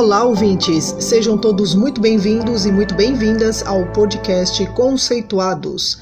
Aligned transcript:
Olá, 0.00 0.24
ouvintes! 0.24 0.94
Sejam 0.98 1.36
todos 1.36 1.74
muito 1.74 2.00
bem-vindos 2.00 2.64
e 2.64 2.72
muito 2.72 2.94
bem-vindas 2.94 3.62
ao 3.62 3.92
podcast 3.92 4.66
Conceituados. 4.68 6.00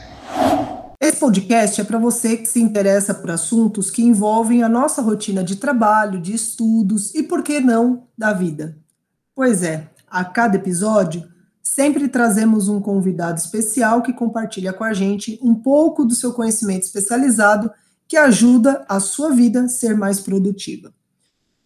Esse 1.01 1.17
podcast 1.17 1.81
é 1.81 1.85
para 1.85 1.99
você 1.99 2.37
que 2.37 2.47
se 2.47 2.61
interessa 2.61 3.13
por 3.13 3.29
assuntos 3.33 3.91
que 3.91 4.01
envolvem 4.01 4.63
a 4.63 4.69
nossa 4.69 5.03
rotina 5.03 5.43
de 5.43 5.57
trabalho, 5.57 6.21
de 6.21 6.33
estudos 6.33 7.13
e, 7.13 7.25
por 7.25 7.43
que 7.43 7.59
não, 7.59 8.05
da 8.17 8.33
vida. 8.33 8.79
Pois 9.35 9.65
é, 9.65 9.91
a 10.09 10.25
cada 10.25 10.55
episódio, 10.55 11.29
sempre 11.61 12.07
trazemos 12.07 12.69
um 12.69 12.81
convidado 12.81 13.41
especial 13.41 14.01
que 14.01 14.13
compartilha 14.13 14.73
com 14.73 14.85
a 14.85 14.93
gente 14.93 15.41
um 15.43 15.57
pouco 15.57 16.05
do 16.05 16.15
seu 16.15 16.33
conhecimento 16.33 16.85
especializado 16.85 17.69
que 18.07 18.17
ajuda 18.17 18.87
a 18.89 19.01
sua 19.01 19.33
vida 19.33 19.63
a 19.63 19.69
ser 19.69 19.97
mais 19.97 20.21
produtiva. 20.21 20.93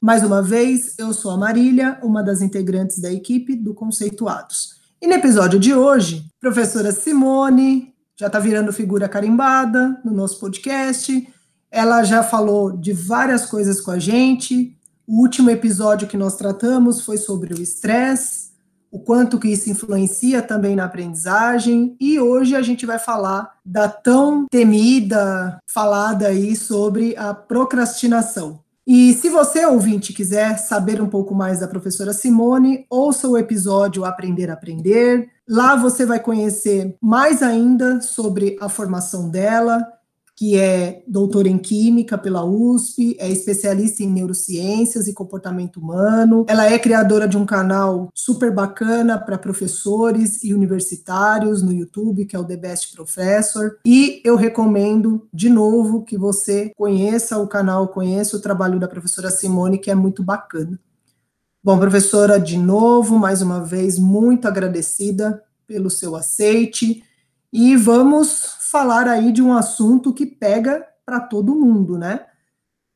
Mais 0.02 0.24
uma 0.24 0.42
vez, 0.42 0.96
eu 0.98 1.12
sou 1.12 1.30
a 1.30 1.36
Marília, 1.36 1.96
uma 2.02 2.24
das 2.24 2.42
integrantes 2.42 2.98
da 2.98 3.12
equipe 3.12 3.54
do 3.54 3.72
Conceituados. 3.72 4.80
E 5.00 5.06
no 5.06 5.14
episódio 5.14 5.60
de 5.60 5.72
hoje, 5.72 6.26
professora 6.40 6.90
Simone 6.90 7.94
já 8.18 8.26
está 8.26 8.40
virando 8.40 8.72
figura 8.72 9.08
carimbada 9.08 10.00
no 10.04 10.10
nosso 10.10 10.40
podcast. 10.40 11.32
Ela 11.70 12.02
já 12.02 12.20
falou 12.24 12.76
de 12.76 12.92
várias 12.92 13.46
coisas 13.46 13.80
com 13.80 13.92
a 13.92 13.98
gente. 14.00 14.76
O 15.06 15.20
último 15.20 15.50
episódio 15.50 16.08
que 16.08 16.16
nós 16.16 16.34
tratamos 16.34 17.02
foi 17.02 17.16
sobre 17.16 17.54
o 17.54 17.62
estresse, 17.62 18.50
o 18.90 18.98
quanto 18.98 19.38
que 19.38 19.50
isso 19.50 19.70
influencia 19.70 20.42
também 20.42 20.74
na 20.74 20.86
aprendizagem, 20.86 21.96
e 22.00 22.18
hoje 22.18 22.56
a 22.56 22.62
gente 22.62 22.84
vai 22.84 22.98
falar 22.98 23.52
da 23.64 23.88
tão 23.88 24.46
temida, 24.50 25.60
falada 25.64 26.26
aí 26.26 26.56
sobre 26.56 27.16
a 27.16 27.32
procrastinação. 27.32 28.61
E 28.86 29.12
se 29.14 29.28
você, 29.28 29.64
ouvinte, 29.64 30.12
quiser 30.12 30.58
saber 30.58 31.00
um 31.00 31.08
pouco 31.08 31.34
mais 31.34 31.60
da 31.60 31.68
professora 31.68 32.12
Simone, 32.12 32.84
ouça 32.90 33.28
o 33.28 33.38
episódio 33.38 34.04
Aprender 34.04 34.50
a 34.50 34.54
Aprender. 34.54 35.30
Lá 35.48 35.76
você 35.76 36.04
vai 36.04 36.18
conhecer 36.18 36.96
mais 37.00 37.42
ainda 37.42 38.00
sobre 38.00 38.56
a 38.60 38.68
formação 38.68 39.30
dela, 39.30 39.86
que 40.42 40.58
é 40.58 41.04
doutora 41.06 41.48
em 41.48 41.56
Química 41.56 42.18
pela 42.18 42.44
USP, 42.44 43.16
é 43.20 43.30
especialista 43.30 44.02
em 44.02 44.10
neurociências 44.10 45.06
e 45.06 45.14
comportamento 45.14 45.76
humano. 45.76 46.44
Ela 46.48 46.66
é 46.66 46.76
criadora 46.80 47.28
de 47.28 47.36
um 47.36 47.46
canal 47.46 48.10
super 48.12 48.52
bacana 48.52 49.16
para 49.16 49.38
professores 49.38 50.42
e 50.42 50.52
universitários 50.52 51.62
no 51.62 51.72
YouTube, 51.72 52.24
que 52.26 52.34
é 52.34 52.38
o 52.40 52.44
The 52.44 52.56
Best 52.56 52.92
Professor. 52.92 53.78
E 53.86 54.20
eu 54.24 54.34
recomendo, 54.34 55.28
de 55.32 55.48
novo, 55.48 56.02
que 56.02 56.18
você 56.18 56.72
conheça 56.76 57.38
o 57.38 57.46
canal, 57.46 57.86
conheça 57.86 58.36
o 58.36 58.40
trabalho 58.40 58.80
da 58.80 58.88
professora 58.88 59.30
Simone, 59.30 59.78
que 59.78 59.92
é 59.92 59.94
muito 59.94 60.24
bacana. 60.24 60.76
Bom, 61.62 61.78
professora, 61.78 62.40
de 62.40 62.58
novo, 62.58 63.16
mais 63.16 63.42
uma 63.42 63.60
vez, 63.64 63.96
muito 63.96 64.48
agradecida 64.48 65.40
pelo 65.68 65.88
seu 65.88 66.16
aceite. 66.16 67.04
E 67.52 67.76
vamos 67.76 68.60
falar 68.72 69.06
aí 69.06 69.30
de 69.30 69.42
um 69.42 69.52
assunto 69.52 70.14
que 70.14 70.24
pega 70.24 70.82
para 71.04 71.20
todo 71.20 71.54
mundo, 71.54 71.98
né? 71.98 72.20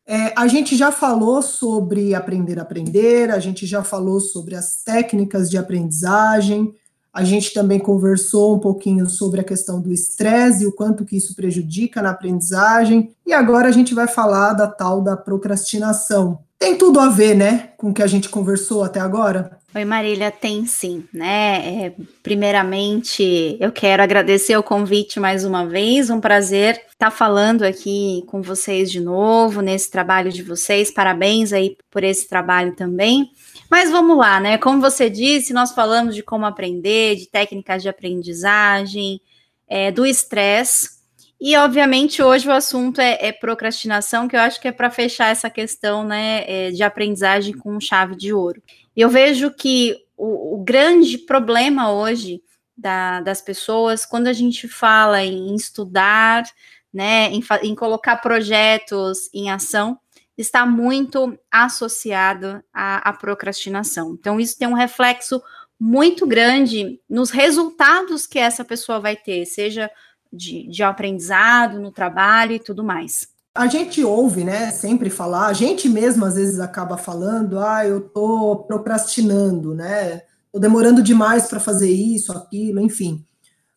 É, 0.06 0.32
a 0.34 0.46
gente 0.46 0.74
já 0.74 0.90
falou 0.90 1.42
sobre 1.42 2.14
aprender 2.14 2.58
a 2.58 2.62
aprender, 2.62 3.30
a 3.30 3.38
gente 3.38 3.66
já 3.66 3.84
falou 3.84 4.18
sobre 4.18 4.54
as 4.54 4.82
técnicas 4.82 5.50
de 5.50 5.58
aprendizagem, 5.58 6.74
a 7.12 7.24
gente 7.24 7.52
também 7.52 7.78
conversou 7.78 8.56
um 8.56 8.58
pouquinho 8.58 9.06
sobre 9.06 9.40
a 9.40 9.44
questão 9.44 9.78
do 9.80 9.92
estresse 9.92 10.62
e 10.62 10.66
o 10.66 10.72
quanto 10.72 11.04
que 11.04 11.16
isso 11.16 11.34
prejudica 11.34 12.00
na 12.00 12.10
aprendizagem, 12.10 13.10
e 13.26 13.34
agora 13.34 13.68
a 13.68 13.72
gente 13.72 13.94
vai 13.94 14.08
falar 14.08 14.54
da 14.54 14.66
tal 14.66 15.02
da 15.02 15.16
procrastinação. 15.16 16.38
Tem 16.58 16.78
tudo 16.78 17.00
a 17.00 17.08
ver, 17.08 17.34
né, 17.34 17.70
com 17.76 17.90
o 17.90 17.92
que 17.92 18.02
a 18.02 18.06
gente 18.06 18.30
conversou 18.30 18.82
até 18.82 19.00
agora? 19.00 19.58
Oi, 19.74 19.84
Marília, 19.84 20.30
tem 20.30 20.64
sim, 20.64 21.06
né? 21.12 21.86
É, 21.86 21.94
primeiramente, 22.22 23.58
eu 23.60 23.70
quero 23.70 24.02
agradecer 24.02 24.56
o 24.56 24.62
convite 24.62 25.20
mais 25.20 25.44
uma 25.44 25.66
vez, 25.66 26.08
um 26.08 26.20
prazer 26.20 26.82
estar 26.88 27.10
falando 27.10 27.62
aqui 27.62 28.22
com 28.26 28.40
vocês 28.40 28.90
de 28.90 29.00
novo 29.00 29.60
nesse 29.60 29.90
trabalho 29.90 30.32
de 30.32 30.42
vocês. 30.42 30.90
Parabéns 30.90 31.52
aí 31.52 31.76
por 31.90 32.02
esse 32.04 32.26
trabalho 32.26 32.74
também. 32.74 33.30
Mas 33.70 33.90
vamos 33.90 34.16
lá, 34.16 34.40
né? 34.40 34.56
Como 34.56 34.80
você 34.80 35.10
disse, 35.10 35.52
nós 35.52 35.72
falamos 35.72 36.14
de 36.14 36.22
como 36.22 36.46
aprender, 36.46 37.16
de 37.16 37.28
técnicas 37.28 37.82
de 37.82 37.88
aprendizagem, 37.88 39.20
é, 39.68 39.92
do 39.92 40.06
estresse. 40.06 40.96
E, 41.38 41.54
obviamente, 41.54 42.22
hoje 42.22 42.48
o 42.48 42.52
assunto 42.52 42.98
é, 42.98 43.18
é, 43.20 43.32
procrastinação, 43.32 44.26
que 44.26 44.34
eu 44.36 44.40
acho 44.40 44.58
que 44.58 44.68
é 44.68 44.72
para 44.72 44.90
fechar 44.90 45.30
essa 45.30 45.50
questão 45.50 46.02
né, 46.02 46.44
é, 46.46 46.70
de 46.70 46.82
aprendizagem 46.82 47.52
com 47.52 47.78
chave 47.78 48.16
de 48.16 48.32
ouro. 48.32 48.62
Eu 48.96 49.10
vejo 49.10 49.50
que 49.50 49.96
o, 50.16 50.54
o 50.54 50.64
grande 50.64 51.18
problema 51.18 51.92
hoje 51.92 52.42
da, 52.76 53.20
das 53.20 53.40
pessoas, 53.40 54.06
quando 54.06 54.28
a 54.28 54.32
gente 54.32 54.66
fala 54.66 55.22
em 55.22 55.54
estudar, 55.54 56.44
né, 56.92 57.30
em, 57.30 57.42
em 57.62 57.74
colocar 57.74 58.16
projetos 58.16 59.28
em 59.34 59.50
ação, 59.50 59.98
está 60.36 60.66
muito 60.66 61.38
associado 61.50 62.62
à, 62.72 63.08
à 63.08 63.12
procrastinação. 63.12 64.16
Então, 64.18 64.38
isso 64.40 64.58
tem 64.58 64.68
um 64.68 64.74
reflexo 64.74 65.42
muito 65.78 66.26
grande 66.26 67.00
nos 67.08 67.30
resultados 67.30 68.26
que 68.26 68.38
essa 68.38 68.64
pessoa 68.64 68.98
vai 68.98 69.16
ter, 69.16 69.44
seja 69.46 69.90
de, 70.32 70.66
de 70.68 70.82
aprendizado 70.82 71.78
no 71.78 71.90
trabalho 71.90 72.52
e 72.52 72.58
tudo 72.58 72.82
mais. 72.82 73.28
A 73.56 73.66
gente 73.66 74.04
ouve, 74.04 74.44
né, 74.44 74.70
sempre 74.70 75.10
falar, 75.10 75.46
a 75.46 75.52
gente 75.52 75.88
mesmo 75.88 76.24
às 76.24 76.34
vezes 76.34 76.60
acaba 76.60 76.96
falando, 76.96 77.58
ah, 77.58 77.86
eu 77.86 78.00
tô 78.00 78.64
procrastinando, 78.66 79.74
né, 79.74 80.22
tô 80.52 80.58
demorando 80.58 81.02
demais 81.02 81.46
para 81.46 81.60
fazer 81.60 81.90
isso, 81.90 82.32
aquilo, 82.32 82.80
enfim. 82.80 83.24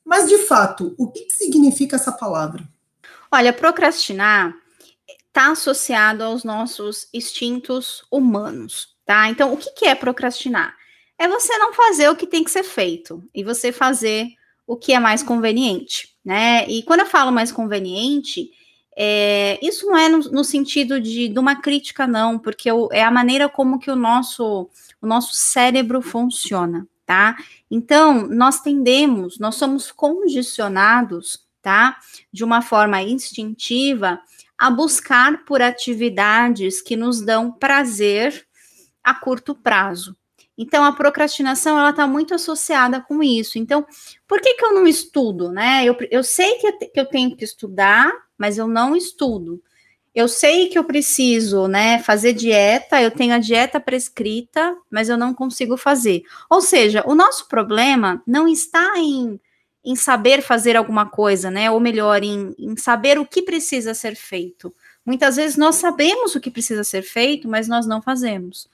Mas, 0.03 0.27
de 0.27 0.39
fato, 0.39 0.95
o 0.97 1.11
que 1.11 1.29
significa 1.29 1.95
essa 1.95 2.11
palavra? 2.11 2.67
Olha, 3.31 3.53
procrastinar 3.53 4.55
está 5.27 5.51
associado 5.51 6.23
aos 6.23 6.43
nossos 6.43 7.07
instintos 7.13 8.03
humanos, 8.11 8.95
tá? 9.05 9.29
Então, 9.29 9.53
o 9.53 9.57
que, 9.57 9.71
que 9.71 9.85
é 9.85 9.93
procrastinar? 9.93 10.75
É 11.17 11.27
você 11.27 11.55
não 11.57 11.73
fazer 11.73 12.09
o 12.09 12.15
que 12.15 12.25
tem 12.25 12.43
que 12.43 12.51
ser 12.51 12.63
feito 12.63 13.23
e 13.33 13.43
você 13.43 13.71
fazer 13.71 14.27
o 14.65 14.75
que 14.75 14.93
é 14.93 14.99
mais 14.99 15.21
conveniente, 15.21 16.15
né? 16.25 16.67
E 16.67 16.83
quando 16.83 17.01
eu 17.01 17.05
falo 17.05 17.31
mais 17.31 17.51
conveniente, 17.51 18.49
é, 19.01 19.57
isso 19.65 19.85
não 19.85 19.97
é 19.97 20.09
no, 20.09 20.19
no 20.19 20.43
sentido 20.43 20.99
de, 20.99 21.29
de, 21.29 21.39
uma 21.39 21.55
crítica, 21.55 22.05
não, 22.05 22.37
porque 22.37 22.69
é 22.91 23.01
a 23.01 23.09
maneira 23.09 23.47
como 23.47 23.79
que 23.79 23.89
o 23.89 23.95
nosso, 23.95 24.69
o 25.01 25.07
nosso 25.07 25.33
cérebro 25.35 26.01
funciona, 26.01 26.85
tá? 27.05 27.37
Então, 27.71 28.27
nós 28.27 28.59
tendemos, 28.59 29.39
nós 29.39 29.55
somos 29.55 29.89
condicionados, 29.89 31.47
tá? 31.61 31.97
De 32.29 32.43
uma 32.43 32.61
forma 32.61 33.01
instintiva 33.01 34.19
a 34.57 34.69
buscar 34.69 35.45
por 35.45 35.61
atividades 35.61 36.81
que 36.81 36.97
nos 36.97 37.21
dão 37.21 37.53
prazer 37.53 38.45
a 39.01 39.13
curto 39.13 39.55
prazo. 39.55 40.13
Então, 40.57 40.83
a 40.83 40.91
procrastinação, 40.91 41.79
ela 41.79 41.91
está 41.91 42.05
muito 42.05 42.35
associada 42.35 42.99
com 42.99 43.23
isso. 43.23 43.57
Então, 43.57 43.87
por 44.27 44.41
que, 44.41 44.55
que 44.55 44.65
eu 44.65 44.73
não 44.73 44.85
estudo, 44.85 45.53
né? 45.53 45.85
Eu, 45.85 45.95
eu 46.11 46.21
sei 46.21 46.55
que 46.55 46.71
que 46.89 46.99
eu 46.99 47.05
tenho 47.05 47.33
que 47.37 47.45
estudar, 47.45 48.11
mas 48.39 48.57
eu 48.57 48.67
não 48.67 48.95
estudo. 48.95 49.61
Eu 50.15 50.27
sei 50.27 50.69
que 50.69 50.79
eu 50.79 50.83
preciso, 50.83 51.67
né, 51.67 51.99
fazer 51.99 52.33
dieta, 52.33 53.01
eu 53.01 53.11
tenho 53.11 53.33
a 53.35 53.37
dieta 53.37 53.79
prescrita, 53.79 54.75
mas 54.89 55.07
eu 55.09 55.17
não 55.17 55.33
consigo 55.33 55.77
fazer. 55.77 56.23
Ou 56.49 56.61
seja, 56.61 57.03
o 57.05 57.13
nosso 57.13 57.47
problema 57.47 58.23
não 58.25 58.47
está 58.47 58.97
em, 58.97 59.39
em 59.83 59.95
saber 59.95 60.41
fazer 60.41 60.75
alguma 60.75 61.05
coisa, 61.05 61.51
né, 61.51 61.69
ou 61.69 61.79
melhor, 61.79 62.23
em, 62.23 62.55
em 62.57 62.75
saber 62.75 63.19
o 63.19 63.25
que 63.25 63.41
precisa 63.41 63.93
ser 63.93 64.15
feito. 64.15 64.73
Muitas 65.05 65.35
vezes 65.35 65.57
nós 65.57 65.75
sabemos 65.75 66.33
o 66.33 66.39
que 66.39 66.49
precisa 66.49 66.83
ser 66.83 67.03
feito, 67.03 67.47
mas 67.47 67.67
nós 67.67 67.85
não 67.85 68.01
fazemos. 68.01 68.67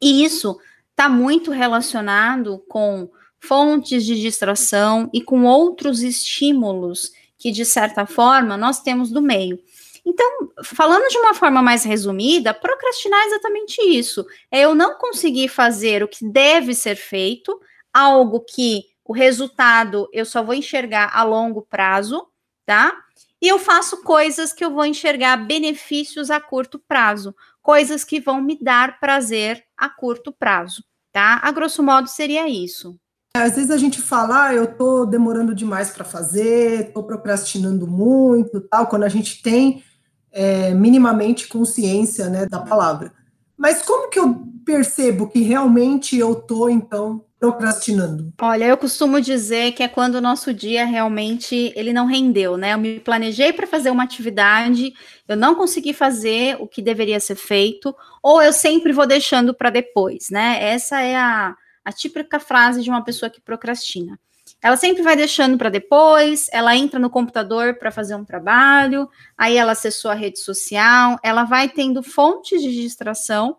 E 0.00 0.24
isso 0.24 0.58
está 0.90 1.08
muito 1.08 1.50
relacionado 1.50 2.58
com 2.68 3.08
fontes 3.40 4.04
de 4.04 4.20
distração 4.20 5.10
e 5.12 5.20
com 5.20 5.44
outros 5.44 6.02
estímulos 6.02 7.12
que, 7.42 7.50
de 7.50 7.64
certa 7.64 8.06
forma, 8.06 8.56
nós 8.56 8.80
temos 8.80 9.10
do 9.10 9.20
meio. 9.20 9.58
Então, 10.06 10.52
falando 10.62 11.08
de 11.08 11.18
uma 11.18 11.34
forma 11.34 11.60
mais 11.60 11.82
resumida, 11.82 12.54
procrastinar 12.54 13.20
é 13.20 13.26
exatamente 13.26 13.80
isso. 13.82 14.24
É 14.48 14.60
eu 14.60 14.76
não 14.76 14.96
conseguir 14.96 15.48
fazer 15.48 16.04
o 16.04 16.08
que 16.08 16.24
deve 16.24 16.72
ser 16.72 16.94
feito, 16.94 17.60
algo 17.92 18.40
que 18.40 18.84
o 19.04 19.12
resultado 19.12 20.08
eu 20.12 20.24
só 20.24 20.40
vou 20.40 20.54
enxergar 20.54 21.10
a 21.12 21.24
longo 21.24 21.62
prazo, 21.62 22.28
tá? 22.64 22.96
E 23.40 23.48
eu 23.48 23.58
faço 23.58 24.04
coisas 24.04 24.52
que 24.52 24.64
eu 24.64 24.70
vou 24.70 24.86
enxergar 24.86 25.36
benefícios 25.36 26.30
a 26.30 26.40
curto 26.40 26.78
prazo, 26.78 27.34
coisas 27.60 28.04
que 28.04 28.20
vão 28.20 28.40
me 28.40 28.56
dar 28.56 29.00
prazer 29.00 29.64
a 29.76 29.88
curto 29.88 30.30
prazo, 30.30 30.84
tá? 31.10 31.40
A 31.42 31.50
grosso 31.50 31.82
modo 31.82 32.08
seria 32.08 32.48
isso. 32.48 32.96
Às 33.34 33.56
vezes 33.56 33.70
a 33.70 33.78
gente 33.78 34.00
fala, 34.00 34.48
ah, 34.48 34.54
eu 34.54 34.66
tô 34.66 35.06
demorando 35.06 35.54
demais 35.54 35.90
para 35.90 36.04
fazer, 36.04 36.92
tô 36.92 37.02
procrastinando 37.02 37.86
muito, 37.86 38.60
tal, 38.60 38.86
quando 38.86 39.04
a 39.04 39.08
gente 39.08 39.40
tem 39.40 39.82
é, 40.30 40.74
minimamente 40.74 41.48
consciência 41.48 42.28
né, 42.28 42.44
da 42.44 42.60
palavra. 42.60 43.10
Mas 43.56 43.80
como 43.80 44.10
que 44.10 44.18
eu 44.18 44.46
percebo 44.66 45.28
que 45.28 45.40
realmente 45.40 46.18
eu 46.18 46.34
tô 46.34 46.68
então 46.68 47.24
procrastinando? 47.40 48.32
Olha, 48.40 48.66
eu 48.66 48.76
costumo 48.76 49.18
dizer 49.18 49.72
que 49.72 49.82
é 49.82 49.88
quando 49.88 50.16
o 50.16 50.20
nosso 50.20 50.52
dia 50.52 50.84
realmente 50.84 51.72
ele 51.74 51.92
não 51.92 52.06
rendeu, 52.06 52.56
né? 52.56 52.74
Eu 52.74 52.78
me 52.78 53.00
planejei 53.00 53.52
para 53.52 53.66
fazer 53.66 53.90
uma 53.90 54.04
atividade, 54.04 54.92
eu 55.26 55.36
não 55.36 55.54
consegui 55.54 55.94
fazer 55.94 56.56
o 56.60 56.68
que 56.68 56.82
deveria 56.82 57.18
ser 57.18 57.34
feito, 57.34 57.94
ou 58.22 58.42
eu 58.42 58.52
sempre 58.52 58.92
vou 58.92 59.06
deixando 59.06 59.54
para 59.54 59.70
depois, 59.70 60.28
né? 60.30 60.58
Essa 60.60 61.00
é 61.00 61.16
a, 61.16 61.56
a 61.84 61.92
típica 61.92 62.38
frase 62.38 62.82
de 62.82 62.90
uma 62.90 63.02
pessoa 63.02 63.30
que 63.30 63.40
procrastina. 63.40 64.18
Ela 64.60 64.76
sempre 64.76 65.02
vai 65.02 65.16
deixando 65.16 65.58
para 65.58 65.68
depois, 65.68 66.48
ela 66.52 66.76
entra 66.76 66.98
no 66.98 67.10
computador 67.10 67.78
para 67.78 67.90
fazer 67.90 68.14
um 68.14 68.24
trabalho, 68.24 69.08
aí 69.36 69.56
ela 69.56 69.72
acessou 69.72 70.10
a 70.10 70.14
rede 70.14 70.38
social, 70.38 71.18
ela 71.22 71.44
vai 71.44 71.68
tendo 71.68 72.02
fontes 72.02 72.62
de 72.62 72.70
distração, 72.70 73.56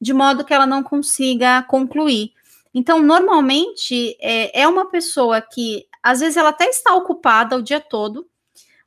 de 0.00 0.12
modo 0.12 0.44
que 0.44 0.54
ela 0.54 0.66
não 0.66 0.82
consiga 0.82 1.62
concluir. 1.64 2.32
Então, 2.72 3.00
normalmente, 3.00 4.16
é, 4.20 4.62
é 4.62 4.68
uma 4.68 4.90
pessoa 4.90 5.40
que, 5.40 5.86
às 6.02 6.20
vezes, 6.20 6.36
ela 6.36 6.50
até 6.50 6.66
está 6.66 6.94
ocupada 6.94 7.56
o 7.56 7.62
dia 7.62 7.80
todo, 7.80 8.28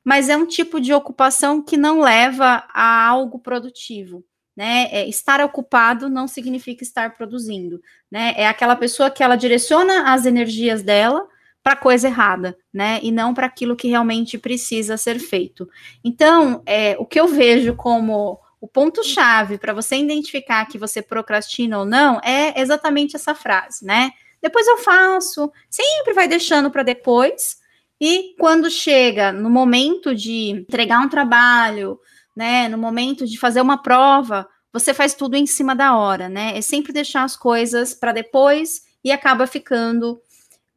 mas 0.03 0.29
é 0.29 0.37
um 0.37 0.45
tipo 0.45 0.79
de 0.79 0.93
ocupação 0.93 1.61
que 1.61 1.75
não 1.75 1.99
leva 1.99 2.65
a 2.73 3.05
algo 3.07 3.39
produtivo. 3.39 4.23
Né? 4.57 4.87
É, 4.91 5.07
estar 5.07 5.39
ocupado 5.39 6.09
não 6.09 6.27
significa 6.27 6.83
estar 6.83 7.13
produzindo, 7.13 7.79
né? 8.09 8.33
É 8.35 8.47
aquela 8.47 8.75
pessoa 8.75 9.11
que 9.11 9.21
ela 9.21 9.35
direciona 9.35 10.11
as 10.11 10.25
energias 10.25 10.81
dela 10.81 11.27
para 11.61 11.75
coisa 11.75 12.07
errada, 12.07 12.57
né? 12.73 12.99
E 13.03 13.11
não 13.11 13.35
para 13.35 13.45
aquilo 13.45 13.75
que 13.75 13.87
realmente 13.87 14.35
precisa 14.35 14.97
ser 14.97 15.19
feito. 15.19 15.69
Então, 16.03 16.63
é, 16.65 16.95
o 16.97 17.05
que 17.05 17.19
eu 17.19 17.27
vejo 17.27 17.75
como 17.75 18.39
o 18.59 18.67
ponto-chave 18.67 19.59
para 19.59 19.73
você 19.73 19.97
identificar 19.97 20.65
que 20.65 20.79
você 20.79 21.03
procrastina 21.03 21.77
ou 21.77 21.85
não 21.85 22.19
é 22.23 22.59
exatamente 22.59 23.15
essa 23.15 23.35
frase, 23.35 23.85
né? 23.85 24.09
Depois 24.41 24.67
eu 24.67 24.77
faço, 24.77 25.51
sempre 25.69 26.13
vai 26.13 26.27
deixando 26.27 26.71
para 26.71 26.83
depois, 26.83 27.57
e 27.99 28.35
quando 28.39 28.69
chega 28.69 29.31
no 29.31 29.49
momento 29.49 30.15
de 30.15 30.49
entregar 30.49 30.99
um 30.99 31.09
trabalho, 31.09 31.99
né, 32.37 32.69
no 32.69 32.77
momento 32.77 33.25
de 33.25 33.39
fazer 33.39 33.61
uma 33.61 33.81
prova, 33.81 34.47
você 34.71 34.93
faz 34.93 35.15
tudo 35.15 35.35
em 35.35 35.47
cima 35.47 35.75
da 35.75 35.97
hora, 35.97 36.29
né? 36.29 36.55
É 36.55 36.61
sempre 36.61 36.93
deixar 36.93 37.23
as 37.23 37.35
coisas 37.35 37.95
para 37.95 38.11
depois 38.11 38.81
e 39.03 39.11
acaba 39.11 39.47
ficando 39.47 40.21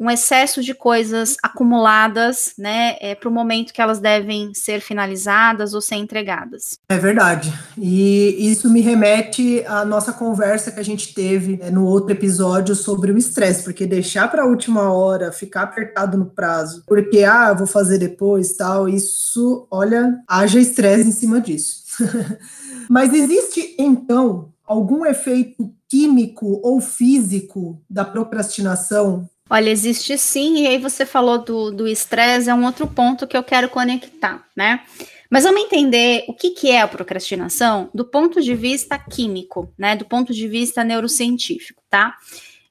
um 0.00 0.10
excesso 0.10 0.62
de 0.62 0.72
coisas 0.72 1.36
acumuladas, 1.42 2.54
né, 2.56 2.96
é, 3.00 3.14
para 3.14 3.28
o 3.28 3.32
momento 3.32 3.70
que 3.70 3.82
elas 3.82 4.00
devem 4.00 4.54
ser 4.54 4.80
finalizadas 4.80 5.74
ou 5.74 5.82
ser 5.82 5.96
entregadas. 5.96 6.78
É 6.88 6.96
verdade. 6.96 7.52
E 7.76 8.50
isso 8.50 8.70
me 8.70 8.80
remete 8.80 9.62
à 9.66 9.84
nossa 9.84 10.10
conversa 10.10 10.72
que 10.72 10.80
a 10.80 10.84
gente 10.84 11.12
teve 11.12 11.58
né, 11.58 11.70
no 11.70 11.84
outro 11.84 12.12
episódio 12.12 12.74
sobre 12.74 13.12
o 13.12 13.18
estresse, 13.18 13.62
porque 13.62 13.86
deixar 13.86 14.30
para 14.30 14.42
a 14.42 14.46
última 14.46 14.90
hora, 14.90 15.30
ficar 15.32 15.64
apertado 15.64 16.16
no 16.16 16.26
prazo, 16.26 16.82
porque 16.86 17.22
ah, 17.22 17.52
vou 17.52 17.66
fazer 17.66 17.98
depois, 17.98 18.54
tal, 18.54 18.88
isso, 18.88 19.68
olha, 19.70 20.18
haja 20.26 20.58
estresse 20.58 21.08
em 21.08 21.12
cima 21.12 21.42
disso. 21.42 21.82
Mas 22.88 23.12
existe 23.12 23.74
então 23.78 24.50
algum 24.64 25.04
efeito 25.04 25.74
químico 25.88 26.60
ou 26.62 26.80
físico 26.80 27.82
da 27.90 28.04
procrastinação 28.04 29.28
Olha, 29.52 29.68
existe 29.68 30.16
sim, 30.16 30.62
e 30.62 30.66
aí 30.68 30.78
você 30.78 31.04
falou 31.04 31.38
do 31.38 31.88
estresse, 31.88 32.48
é 32.48 32.54
um 32.54 32.64
outro 32.64 32.86
ponto 32.86 33.26
que 33.26 33.36
eu 33.36 33.42
quero 33.42 33.68
conectar, 33.68 34.46
né? 34.56 34.84
Mas 35.28 35.42
vamos 35.42 35.62
entender 35.62 36.24
o 36.28 36.34
que, 36.34 36.50
que 36.50 36.70
é 36.70 36.80
a 36.80 36.86
procrastinação 36.86 37.90
do 37.92 38.04
ponto 38.04 38.40
de 38.40 38.54
vista 38.54 38.96
químico, 38.96 39.72
né? 39.76 39.96
Do 39.96 40.04
ponto 40.04 40.32
de 40.32 40.46
vista 40.46 40.84
neurocientífico, 40.84 41.82
tá? 41.90 42.16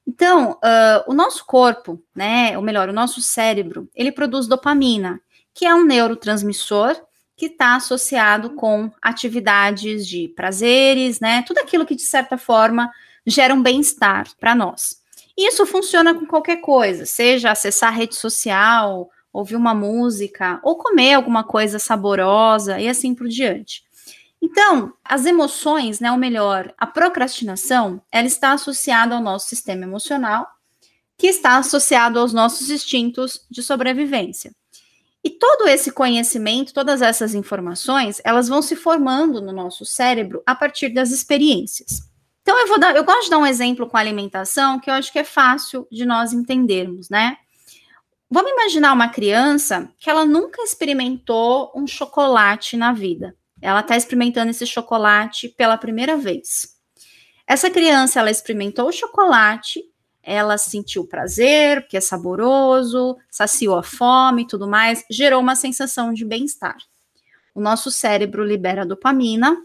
Então, 0.06 0.52
uh, 0.52 1.04
o 1.06 1.12
nosso 1.12 1.44
corpo, 1.44 2.02
né? 2.16 2.56
Ou 2.56 2.62
melhor, 2.62 2.88
o 2.88 2.94
nosso 2.94 3.20
cérebro, 3.20 3.86
ele 3.94 4.10
produz 4.10 4.46
dopamina, 4.46 5.20
que 5.52 5.66
é 5.66 5.74
um 5.74 5.84
neurotransmissor 5.84 6.96
que 7.36 7.46
está 7.46 7.76
associado 7.76 8.54
com 8.54 8.90
atividades 9.02 10.06
de 10.06 10.28
prazeres, 10.28 11.20
né? 11.20 11.42
Tudo 11.46 11.58
aquilo 11.58 11.84
que, 11.84 11.94
de 11.94 12.02
certa 12.02 12.38
forma, 12.38 12.90
gera 13.26 13.52
um 13.52 13.62
bem-estar 13.62 14.28
para 14.38 14.54
nós. 14.54 14.99
Isso 15.40 15.64
funciona 15.64 16.14
com 16.14 16.26
qualquer 16.26 16.60
coisa, 16.60 17.06
seja 17.06 17.50
acessar 17.50 17.88
a 17.88 17.96
rede 17.96 18.14
social, 18.14 19.08
ouvir 19.32 19.56
uma 19.56 19.74
música, 19.74 20.60
ou 20.62 20.76
comer 20.76 21.14
alguma 21.14 21.42
coisa 21.42 21.78
saborosa 21.78 22.78
e 22.78 22.86
assim 22.86 23.14
por 23.14 23.26
diante. 23.26 23.82
Então, 24.42 24.92
as 25.02 25.24
emoções, 25.24 25.98
né, 25.98 26.12
ou 26.12 26.18
melhor, 26.18 26.74
a 26.76 26.86
procrastinação, 26.86 28.02
ela 28.12 28.26
está 28.26 28.52
associada 28.52 29.14
ao 29.14 29.22
nosso 29.22 29.48
sistema 29.48 29.84
emocional, 29.84 30.46
que 31.16 31.26
está 31.26 31.56
associado 31.56 32.18
aos 32.18 32.34
nossos 32.34 32.68
instintos 32.68 33.46
de 33.50 33.62
sobrevivência. 33.62 34.54
E 35.24 35.30
todo 35.30 35.66
esse 35.68 35.90
conhecimento, 35.90 36.74
todas 36.74 37.00
essas 37.00 37.34
informações, 37.34 38.20
elas 38.24 38.46
vão 38.46 38.60
se 38.60 38.76
formando 38.76 39.40
no 39.40 39.52
nosso 39.52 39.86
cérebro 39.86 40.42
a 40.44 40.54
partir 40.54 40.90
das 40.90 41.10
experiências. 41.10 42.09
Então 42.50 42.58
eu 42.58 42.66
vou 42.66 42.80
dar, 42.80 42.96
eu 42.96 43.04
gosto 43.04 43.24
de 43.26 43.30
dar 43.30 43.38
um 43.38 43.46
exemplo 43.46 43.88
com 43.88 43.96
alimentação 43.96 44.80
que 44.80 44.90
eu 44.90 44.94
acho 44.94 45.12
que 45.12 45.20
é 45.20 45.24
fácil 45.24 45.86
de 45.88 46.04
nós 46.04 46.32
entendermos, 46.32 47.08
né? 47.08 47.36
Vamos 48.28 48.50
imaginar 48.50 48.92
uma 48.92 49.08
criança 49.08 49.88
que 50.00 50.10
ela 50.10 50.26
nunca 50.26 50.60
experimentou 50.60 51.70
um 51.76 51.86
chocolate 51.86 52.76
na 52.76 52.92
vida. 52.92 53.36
Ela 53.62 53.78
está 53.78 53.96
experimentando 53.96 54.50
esse 54.50 54.66
chocolate 54.66 55.48
pela 55.50 55.78
primeira 55.78 56.16
vez. 56.16 56.74
Essa 57.46 57.70
criança, 57.70 58.18
ela 58.18 58.32
experimentou 58.32 58.88
o 58.88 58.92
chocolate, 58.92 59.84
ela 60.20 60.58
sentiu 60.58 61.06
prazer, 61.06 61.82
porque 61.82 61.98
é 61.98 62.00
saboroso, 62.00 63.16
saciou 63.30 63.78
a 63.78 63.82
fome 63.84 64.42
e 64.42 64.46
tudo 64.48 64.66
mais, 64.66 65.04
gerou 65.08 65.40
uma 65.40 65.54
sensação 65.54 66.12
de 66.12 66.24
bem-estar. 66.24 66.78
O 67.54 67.60
nosso 67.60 67.92
cérebro 67.92 68.42
libera 68.42 68.84
dopamina, 68.84 69.56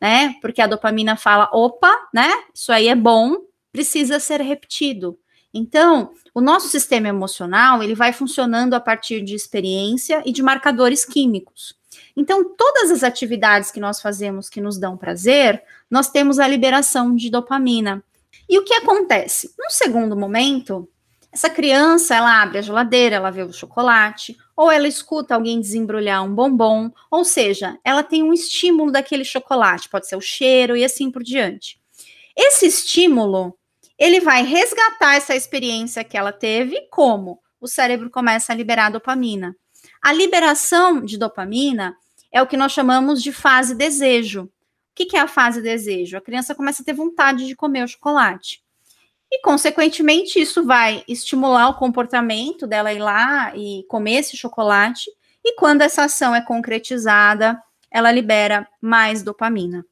né? 0.00 0.34
Porque 0.40 0.62
a 0.62 0.66
dopamina 0.66 1.16
fala, 1.16 1.50
opa, 1.52 1.92
né? 2.12 2.30
Isso 2.54 2.72
aí 2.72 2.88
é 2.88 2.94
bom, 2.94 3.36
precisa 3.72 4.18
ser 4.18 4.40
repetido. 4.40 5.18
Então, 5.52 6.12
o 6.32 6.40
nosso 6.40 6.68
sistema 6.68 7.08
emocional, 7.08 7.82
ele 7.82 7.94
vai 7.94 8.12
funcionando 8.12 8.74
a 8.74 8.80
partir 8.80 9.20
de 9.20 9.34
experiência 9.34 10.22
e 10.24 10.32
de 10.32 10.42
marcadores 10.42 11.04
químicos. 11.04 11.74
Então, 12.16 12.54
todas 12.56 12.90
as 12.90 13.02
atividades 13.02 13.70
que 13.70 13.80
nós 13.80 14.00
fazemos 14.00 14.48
que 14.48 14.60
nos 14.60 14.78
dão 14.78 14.96
prazer, 14.96 15.62
nós 15.90 16.08
temos 16.08 16.38
a 16.38 16.46
liberação 16.46 17.14
de 17.14 17.30
dopamina. 17.30 18.02
E 18.48 18.58
o 18.58 18.64
que 18.64 18.74
acontece? 18.74 19.52
No 19.58 19.70
segundo 19.70 20.16
momento, 20.16 20.88
essa 21.32 21.48
criança, 21.48 22.14
ela 22.14 22.42
abre 22.42 22.58
a 22.58 22.62
geladeira, 22.62 23.16
ela 23.16 23.30
vê 23.30 23.42
o 23.42 23.52
chocolate, 23.52 24.36
ou 24.56 24.70
ela 24.70 24.88
escuta 24.88 25.34
alguém 25.34 25.60
desembrulhar 25.60 26.24
um 26.24 26.34
bombom, 26.34 26.90
ou 27.10 27.24
seja, 27.24 27.78
ela 27.84 28.02
tem 28.02 28.22
um 28.22 28.32
estímulo 28.32 28.90
daquele 28.90 29.24
chocolate, 29.24 29.88
pode 29.88 30.08
ser 30.08 30.16
o 30.16 30.20
cheiro 30.20 30.76
e 30.76 30.84
assim 30.84 31.10
por 31.10 31.22
diante. 31.22 31.80
Esse 32.36 32.66
estímulo, 32.66 33.56
ele 33.96 34.18
vai 34.18 34.42
resgatar 34.42 35.14
essa 35.14 35.36
experiência 35.36 36.02
que 36.02 36.16
ela 36.16 36.32
teve, 36.32 36.88
como 36.90 37.40
o 37.60 37.68
cérebro 37.68 38.10
começa 38.10 38.52
a 38.52 38.56
liberar 38.56 38.90
dopamina. 38.90 39.54
A 40.02 40.12
liberação 40.12 41.00
de 41.00 41.16
dopamina 41.16 41.94
é 42.32 42.42
o 42.42 42.46
que 42.46 42.56
nós 42.56 42.72
chamamos 42.72 43.22
de 43.22 43.32
fase 43.32 43.74
desejo. 43.74 44.44
O 44.44 44.50
que 44.94 45.16
é 45.16 45.20
a 45.20 45.28
fase 45.28 45.62
desejo? 45.62 46.16
A 46.16 46.20
criança 46.20 46.54
começa 46.54 46.82
a 46.82 46.84
ter 46.84 46.92
vontade 46.92 47.46
de 47.46 47.54
comer 47.54 47.84
o 47.84 47.88
chocolate. 47.88 48.62
E, 49.30 49.40
consequentemente, 49.42 50.40
isso 50.40 50.64
vai 50.64 51.04
estimular 51.06 51.68
o 51.68 51.74
comportamento 51.74 52.66
dela 52.66 52.92
ir 52.92 52.98
lá 52.98 53.56
e 53.56 53.84
comer 53.88 54.16
esse 54.16 54.36
chocolate. 54.36 55.08
E 55.44 55.54
quando 55.54 55.82
essa 55.82 56.04
ação 56.04 56.34
é 56.34 56.40
concretizada, 56.40 57.62
ela 57.90 58.10
libera 58.10 58.66
mais 58.80 59.22
dopamina. 59.22 59.86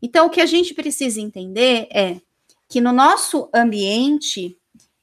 Então, 0.00 0.26
o 0.26 0.30
que 0.30 0.40
a 0.40 0.46
gente 0.46 0.72
precisa 0.72 1.20
entender 1.20 1.88
é 1.92 2.16
que 2.68 2.80
no 2.80 2.92
nosso 2.92 3.50
ambiente 3.54 4.56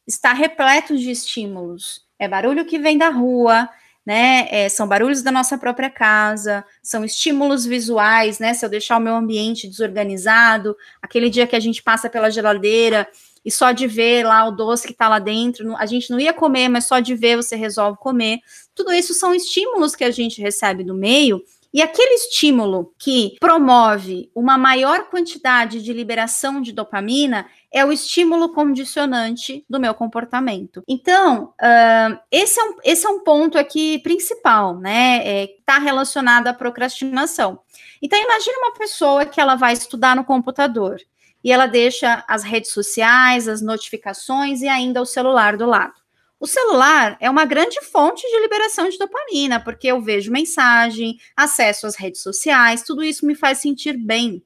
está 0.08 0.34
repleto 0.34 0.98
de 0.98 1.12
estímulos. 1.12 2.06
É 2.18 2.28
barulho 2.28 2.66
que 2.66 2.80
vem 2.80 2.98
da 2.98 3.10
rua, 3.10 3.70
né? 4.06 4.48
É, 4.52 4.70
são 4.70 4.88
barulhos 4.88 5.22
da 5.22 5.32
nossa 5.32 5.58
própria 5.58 5.90
casa, 5.90 6.64
são 6.82 7.04
estímulos 7.04 7.66
visuais, 7.66 8.40
né? 8.40 8.54
Se 8.54 8.64
eu 8.66 8.70
deixar 8.70 8.98
o 8.98 9.02
meu 9.02 9.16
ambiente 9.16 9.68
desorganizado, 9.68 10.76
aquele 11.02 11.30
dia 11.30 11.48
que 11.48 11.56
a 11.56 11.60
gente 11.60 11.82
passa 11.82 12.10
pela 12.10 12.30
geladeira 12.30 13.08
e 13.46 13.52
só 13.52 13.72
de 13.72 13.88
ver 13.88 14.26
lá 14.26 14.46
o 14.48 14.52
doce 14.52 14.88
que 14.88 14.94
está 14.94 15.08
lá 15.08 15.20
dentro, 15.20 15.76
a 15.78 15.86
gente 15.86 16.10
não 16.10 16.20
ia 16.20 16.34
comer, 16.34 16.68
mas 16.68 16.86
só 16.86 17.00
de 17.00 17.14
ver 17.16 17.38
você 17.38 17.56
resolve 17.56 18.00
comer. 18.00 18.40
Tudo 18.74 18.92
isso 18.92 19.14
são 19.14 19.36
estímulos 19.36 19.96
que 19.96 20.04
a 20.04 20.12
gente 20.12 20.42
recebe 20.42 20.84
do 20.84 20.96
meio 20.96 21.42
e 21.76 21.82
aquele 21.82 22.14
estímulo 22.14 22.94
que 22.98 23.36
promove 23.38 24.32
uma 24.34 24.58
maior 24.58 25.10
quantidade 25.10 25.84
de 25.84 25.92
liberação 25.92 26.62
de 26.62 26.72
dopamina 26.72 27.48
é 27.70 27.84
o 27.84 27.92
estímulo 27.92 28.54
condicionante 28.54 29.66
do 29.70 29.78
meu 29.78 29.94
comportamento. 29.94 30.82
Então, 30.88 31.54
uh, 31.62 32.18
esse, 32.32 32.58
é 32.58 32.64
um, 32.64 32.76
esse 32.82 33.06
é 33.06 33.10
um 33.10 33.20
ponto 33.20 33.58
aqui 33.58 34.00
principal, 34.00 34.80
né? 34.80 35.20
É, 35.28 35.44
está 35.44 35.78
relacionado 35.78 36.48
à 36.48 36.54
procrastinação. 36.54 37.60
Então, 38.02 38.18
imagine 38.24 38.56
uma 38.56 38.74
pessoa 38.76 39.26
que 39.26 39.42
ela 39.42 39.56
vai 39.56 39.74
estudar 39.74 40.16
no 40.16 40.24
computador 40.24 40.98
e 41.46 41.52
ela 41.52 41.68
deixa 41.68 42.26
as 42.28 42.44
redes 42.44 42.72
sociais, 42.72 43.48
as 43.48 43.62
notificações 43.62 44.64
e 44.64 44.68
ainda 44.68 45.00
o 45.00 45.06
celular 45.06 45.56
do 45.56 45.68
lado. 45.68 45.94
O 46.40 46.48
celular 46.48 47.16
é 47.20 47.30
uma 47.30 47.46
grande 47.46 47.80
fonte 47.82 48.28
de 48.28 48.42
liberação 48.42 48.90
de 48.90 48.98
dopamina, 48.98 49.60
porque 49.60 49.86
eu 49.86 50.02
vejo 50.02 50.32
mensagem, 50.32 51.20
acesso 51.38 51.86
às 51.86 51.96
redes 51.96 52.24
sociais, 52.24 52.82
tudo 52.82 53.04
isso 53.04 53.28
me 53.28 53.36
faz 53.36 53.60
sentir 53.60 53.96
bem. 53.96 54.44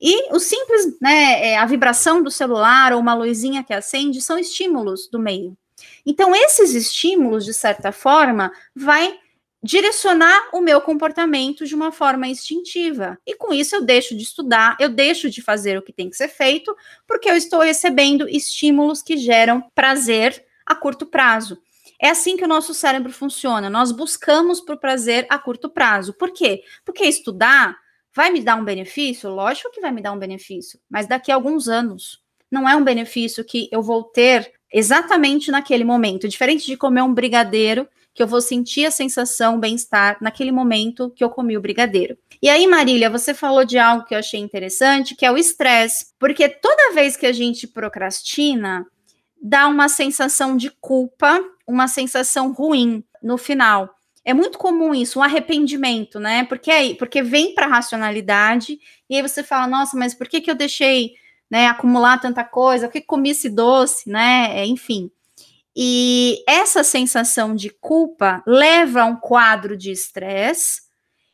E 0.00 0.34
o 0.34 0.40
simples, 0.40 0.98
né, 1.00 1.50
é, 1.50 1.56
a 1.56 1.66
vibração 1.66 2.20
do 2.20 2.32
celular 2.32 2.92
ou 2.92 2.98
uma 2.98 3.14
luzinha 3.14 3.62
que 3.62 3.72
acende 3.72 4.20
são 4.20 4.36
estímulos 4.36 5.08
do 5.08 5.20
meio. 5.20 5.56
Então, 6.04 6.34
esses 6.34 6.74
estímulos, 6.74 7.44
de 7.44 7.54
certa 7.54 7.92
forma, 7.92 8.50
vai 8.74 9.20
direcionar 9.64 10.50
o 10.52 10.60
meu 10.60 10.78
comportamento 10.78 11.64
de 11.64 11.74
uma 11.74 11.90
forma 11.90 12.28
instintiva. 12.28 13.18
E 13.26 13.34
com 13.34 13.50
isso 13.50 13.74
eu 13.74 13.82
deixo 13.82 14.14
de 14.14 14.22
estudar, 14.22 14.76
eu 14.78 14.90
deixo 14.90 15.30
de 15.30 15.40
fazer 15.40 15.78
o 15.78 15.82
que 15.82 15.90
tem 15.90 16.10
que 16.10 16.18
ser 16.18 16.28
feito, 16.28 16.76
porque 17.06 17.30
eu 17.30 17.34
estou 17.34 17.60
recebendo 17.60 18.28
estímulos 18.28 19.02
que 19.02 19.16
geram 19.16 19.64
prazer 19.74 20.44
a 20.66 20.74
curto 20.74 21.06
prazo. 21.06 21.58
É 21.98 22.10
assim 22.10 22.36
que 22.36 22.44
o 22.44 22.48
nosso 22.48 22.74
cérebro 22.74 23.10
funciona. 23.10 23.70
Nós 23.70 23.90
buscamos 23.90 24.60
por 24.60 24.76
prazer 24.76 25.26
a 25.30 25.38
curto 25.38 25.70
prazo. 25.70 26.12
Por 26.12 26.30
quê? 26.30 26.62
Porque 26.84 27.04
estudar 27.04 27.74
vai 28.14 28.30
me 28.30 28.42
dar 28.42 28.56
um 28.56 28.64
benefício? 28.64 29.30
Lógico 29.30 29.70
que 29.70 29.80
vai 29.80 29.92
me 29.92 30.02
dar 30.02 30.12
um 30.12 30.18
benefício, 30.18 30.78
mas 30.90 31.06
daqui 31.06 31.32
a 31.32 31.36
alguns 31.36 31.68
anos. 31.68 32.22
Não 32.50 32.68
é 32.68 32.76
um 32.76 32.84
benefício 32.84 33.42
que 33.42 33.68
eu 33.72 33.80
vou 33.80 34.04
ter 34.04 34.52
exatamente 34.70 35.50
naquele 35.50 35.84
momento. 35.84 36.28
Diferente 36.28 36.66
de 36.66 36.76
comer 36.76 37.00
um 37.00 37.14
brigadeiro 37.14 37.88
que 38.14 38.22
eu 38.22 38.26
vou 38.26 38.40
sentir 38.40 38.86
a 38.86 38.90
sensação 38.90 39.58
bem-estar 39.58 40.16
naquele 40.20 40.52
momento 40.52 41.10
que 41.10 41.24
eu 41.24 41.28
comi 41.28 41.56
o 41.56 41.60
brigadeiro. 41.60 42.16
E 42.40 42.48
aí, 42.48 42.66
Marília, 42.66 43.10
você 43.10 43.34
falou 43.34 43.64
de 43.64 43.76
algo 43.76 44.04
que 44.04 44.14
eu 44.14 44.18
achei 44.18 44.38
interessante, 44.38 45.16
que 45.16 45.26
é 45.26 45.32
o 45.32 45.36
estresse, 45.36 46.06
porque 46.18 46.48
toda 46.48 46.92
vez 46.94 47.16
que 47.16 47.26
a 47.26 47.32
gente 47.32 47.66
procrastina, 47.66 48.86
dá 49.42 49.66
uma 49.66 49.88
sensação 49.88 50.56
de 50.56 50.70
culpa, 50.70 51.42
uma 51.66 51.88
sensação 51.88 52.52
ruim 52.52 53.02
no 53.22 53.36
final. 53.36 53.94
É 54.24 54.32
muito 54.32 54.56
comum 54.56 54.94
isso, 54.94 55.18
um 55.18 55.22
arrependimento, 55.22 56.18
né? 56.18 56.44
Porque 56.44 56.70
aí, 56.70 56.94
porque 56.94 57.22
vem 57.22 57.54
para 57.54 57.66
a 57.66 57.68
racionalidade 57.68 58.78
e 59.10 59.16
aí 59.16 59.22
você 59.22 59.42
fala, 59.42 59.66
nossa, 59.66 59.96
mas 59.98 60.14
por 60.14 60.28
que, 60.28 60.40
que 60.40 60.50
eu 60.50 60.54
deixei 60.54 61.12
né, 61.50 61.66
acumular 61.66 62.18
tanta 62.18 62.42
coisa? 62.42 62.86
Por 62.86 62.92
que 62.94 63.02
comi 63.02 63.30
esse 63.30 63.50
doce, 63.50 64.08
né? 64.08 64.60
É, 64.60 64.64
enfim. 64.64 65.10
E 65.76 66.42
essa 66.48 66.84
sensação 66.84 67.54
de 67.54 67.70
culpa 67.70 68.42
leva 68.46 69.02
a 69.02 69.06
um 69.06 69.16
quadro 69.16 69.76
de 69.76 69.90
estresse, 69.90 70.82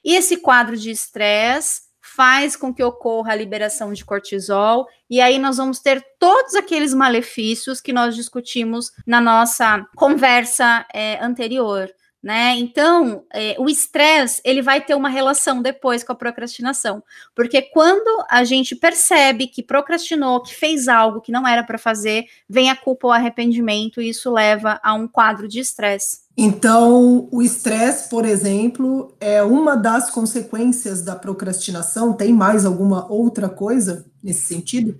e 0.04 0.14
esse 0.14 0.38
quadro 0.38 0.76
de 0.76 0.90
estresse 0.90 1.82
faz 2.00 2.56
com 2.56 2.72
que 2.72 2.82
ocorra 2.82 3.32
a 3.32 3.36
liberação 3.36 3.92
de 3.92 4.04
cortisol, 4.04 4.86
e 5.08 5.20
aí 5.20 5.38
nós 5.38 5.58
vamos 5.58 5.78
ter 5.78 6.02
todos 6.18 6.54
aqueles 6.54 6.94
malefícios 6.94 7.80
que 7.80 7.92
nós 7.92 8.16
discutimos 8.16 8.90
na 9.06 9.20
nossa 9.20 9.86
conversa 9.94 10.86
é, 10.92 11.22
anterior 11.22 11.90
né? 12.22 12.54
Então, 12.58 13.24
é, 13.32 13.56
o 13.58 13.68
estresse 13.68 14.40
ele 14.44 14.60
vai 14.60 14.80
ter 14.80 14.94
uma 14.94 15.08
relação 15.08 15.62
depois 15.62 16.04
com 16.04 16.12
a 16.12 16.16
procrastinação, 16.16 17.02
porque 17.34 17.62
quando 17.62 18.24
a 18.28 18.44
gente 18.44 18.76
percebe 18.76 19.46
que 19.46 19.62
procrastinou, 19.62 20.42
que 20.42 20.54
fez 20.54 20.86
algo 20.86 21.20
que 21.20 21.32
não 21.32 21.46
era 21.46 21.62
para 21.62 21.78
fazer, 21.78 22.26
vem 22.48 22.70
a 22.70 22.76
culpa 22.76 23.06
ou 23.06 23.12
arrependimento 23.12 24.00
e 24.00 24.10
isso 24.10 24.30
leva 24.30 24.78
a 24.82 24.92
um 24.92 25.08
quadro 25.08 25.48
de 25.48 25.60
estresse. 25.60 26.20
Então, 26.36 27.28
o 27.30 27.42
estresse, 27.42 28.08
por 28.08 28.24
exemplo, 28.24 29.14
é 29.20 29.42
uma 29.42 29.76
das 29.76 30.10
consequências 30.10 31.02
da 31.02 31.14
procrastinação. 31.14 32.12
Tem 32.14 32.32
mais 32.32 32.64
alguma 32.64 33.10
outra 33.12 33.48
coisa 33.48 34.06
nesse 34.22 34.46
sentido? 34.46 34.98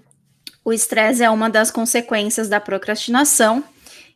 O 0.63 0.73
estresse 0.73 1.23
é 1.23 1.31
uma 1.31 1.49
das 1.49 1.71
consequências 1.71 2.49
da 2.49 2.61
procrastinação. 2.61 3.65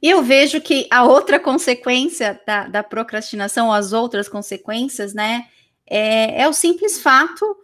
E 0.04 0.10
eu 0.10 0.22
vejo 0.22 0.60
que 0.60 0.86
a 0.90 1.02
outra 1.02 1.40
consequência 1.40 2.38
da, 2.46 2.68
da 2.68 2.82
procrastinação, 2.82 3.72
as 3.72 3.94
outras 3.94 4.28
consequências, 4.28 5.14
né, 5.14 5.46
é, 5.88 6.42
é 6.42 6.46
o 6.46 6.52
simples 6.52 7.00
fato 7.00 7.56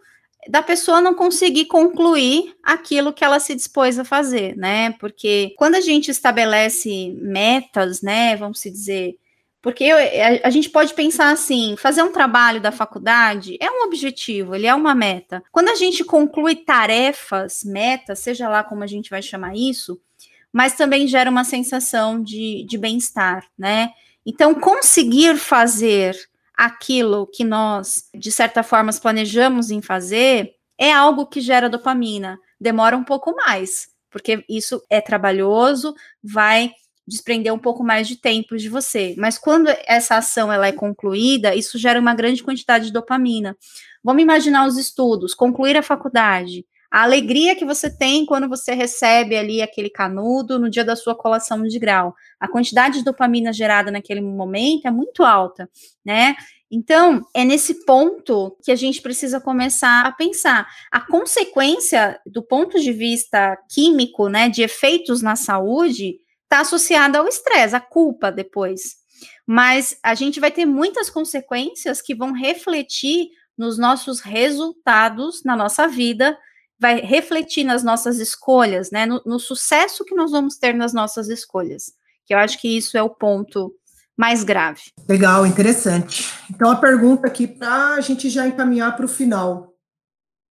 da 0.49 0.63
pessoa 0.63 0.99
não 0.99 1.13
conseguir 1.13 1.65
concluir 1.65 2.55
aquilo 2.63 3.13
que 3.13 3.23
ela 3.23 3.39
se 3.39 3.53
dispôs 3.53 3.99
a 3.99 4.03
fazer, 4.03 4.57
né? 4.57 4.89
Porque 4.93 5.53
quando 5.55 5.75
a 5.75 5.81
gente 5.81 6.09
estabelece 6.09 7.15
metas, 7.21 8.01
né, 8.01 8.35
vamos 8.35 8.59
se 8.59 8.71
dizer, 8.71 9.19
porque 9.61 9.83
eu, 9.83 9.97
a, 9.97 10.47
a, 10.47 10.49
gente 10.49 10.71
pode 10.71 10.95
pensar 10.95 11.29
assim, 11.29 11.75
fazer 11.77 12.01
um 12.01 12.11
trabalho 12.11 12.59
da 12.59 12.71
faculdade 12.71 13.55
é 13.61 13.69
um 13.69 13.83
objetivo, 13.83 14.55
ele 14.55 14.65
é 14.65 14.73
uma 14.73 14.95
meta. 14.95 15.43
Quando 15.51 15.69
a 15.69 15.75
gente 15.75 16.03
conclui 16.03 16.55
tarefas, 16.55 17.63
metas, 17.63 18.17
seja 18.17 18.49
lá 18.49 18.63
como 18.63 18.83
a 18.83 18.87
gente 18.87 19.11
vai 19.11 19.21
chamar 19.21 19.55
isso, 19.55 20.01
mas 20.51 20.73
também 20.73 21.07
gera 21.07 21.29
uma 21.29 21.43
sensação 21.43 22.21
de, 22.21 22.65
de 22.67 22.77
bem-estar, 22.77 23.45
né? 23.57 23.91
Então, 24.25 24.53
conseguir 24.53 25.37
fazer 25.37 26.15
aquilo 26.55 27.27
que 27.27 27.43
nós, 27.43 28.09
de 28.13 28.31
certa 28.31 28.61
forma, 28.61 28.91
planejamos 28.93 29.71
em 29.71 29.81
fazer, 29.81 30.53
é 30.77 30.91
algo 30.91 31.25
que 31.25 31.41
gera 31.41 31.69
dopamina. 31.69 32.37
Demora 32.59 32.95
um 32.95 33.03
pouco 33.03 33.35
mais, 33.35 33.87
porque 34.11 34.43
isso 34.47 34.81
é 34.89 35.01
trabalhoso, 35.01 35.95
vai 36.23 36.71
desprender 37.07 37.53
um 37.53 37.59
pouco 37.59 37.83
mais 37.83 38.07
de 38.07 38.15
tempo 38.15 38.55
de 38.57 38.69
você. 38.69 39.15
Mas 39.17 39.37
quando 39.37 39.69
essa 39.87 40.17
ação 40.17 40.53
ela 40.53 40.67
é 40.67 40.71
concluída, 40.71 41.55
isso 41.55 41.77
gera 41.77 41.99
uma 41.99 42.13
grande 42.13 42.43
quantidade 42.43 42.85
de 42.85 42.93
dopamina. 42.93 43.57
Vamos 44.03 44.21
imaginar 44.21 44.67
os 44.67 44.77
estudos, 44.77 45.33
concluir 45.33 45.75
a 45.75 45.83
faculdade 45.83 46.65
a 46.91 47.03
alegria 47.03 47.55
que 47.55 47.63
você 47.63 47.89
tem 47.89 48.25
quando 48.25 48.49
você 48.49 48.73
recebe 48.73 49.37
ali 49.37 49.61
aquele 49.61 49.89
canudo 49.89 50.59
no 50.59 50.69
dia 50.69 50.83
da 50.83 50.95
sua 50.95 51.15
colação 51.15 51.63
de 51.63 51.79
grau. 51.79 52.13
A 52.37 52.49
quantidade 52.49 52.99
de 52.99 53.05
dopamina 53.05 53.53
gerada 53.53 53.89
naquele 53.89 54.19
momento 54.19 54.85
é 54.85 54.91
muito 54.91 55.23
alta, 55.23 55.69
né? 56.03 56.35
Então, 56.69 57.21
é 57.33 57.45
nesse 57.45 57.85
ponto 57.85 58.57
que 58.63 58.71
a 58.71 58.75
gente 58.75 59.01
precisa 59.01 59.39
começar 59.39 60.05
a 60.05 60.11
pensar. 60.11 60.67
A 60.91 60.99
consequência, 60.99 62.19
do 62.25 62.43
ponto 62.43 62.79
de 62.79 62.91
vista 62.91 63.57
químico, 63.69 64.27
né, 64.27 64.49
de 64.49 64.61
efeitos 64.61 65.21
na 65.21 65.35
saúde, 65.35 66.17
está 66.43 66.61
associada 66.61 67.19
ao 67.19 67.27
estresse, 67.27 67.75
à 67.75 67.79
culpa 67.79 68.31
depois. 68.31 68.97
Mas 69.45 69.97
a 70.03 70.13
gente 70.13 70.39
vai 70.39 70.51
ter 70.51 70.65
muitas 70.65 71.09
consequências 71.09 72.01
que 72.01 72.15
vão 72.15 72.33
refletir 72.33 73.29
nos 73.57 73.77
nossos 73.77 74.19
resultados 74.21 75.43
na 75.43 75.55
nossa 75.55 75.87
vida 75.87 76.37
vai 76.81 76.99
refletir 76.99 77.63
nas 77.63 77.83
nossas 77.83 78.17
escolhas, 78.17 78.89
né? 78.89 79.05
No, 79.05 79.21
no, 79.23 79.39
sucesso 79.39 80.03
que 80.03 80.15
nós 80.15 80.31
vamos 80.31 80.57
ter 80.57 80.73
nas 80.73 80.93
nossas 80.93 81.29
escolhas. 81.29 81.93
Que 82.25 82.33
eu 82.33 82.39
acho 82.39 82.59
que 82.59 82.75
isso 82.75 82.97
é 82.97 83.03
o 83.03 83.09
ponto 83.09 83.71
mais 84.17 84.43
grave. 84.43 84.81
Legal, 85.07 85.45
interessante. 85.45 86.33
Então 86.49 86.71
a 86.71 86.75
pergunta 86.75 87.27
aqui 87.27 87.45
para 87.45 87.93
a 87.93 88.01
gente 88.01 88.31
já 88.31 88.47
encaminhar 88.47 88.95
para 88.95 89.05
o 89.05 89.09
final: 89.09 89.75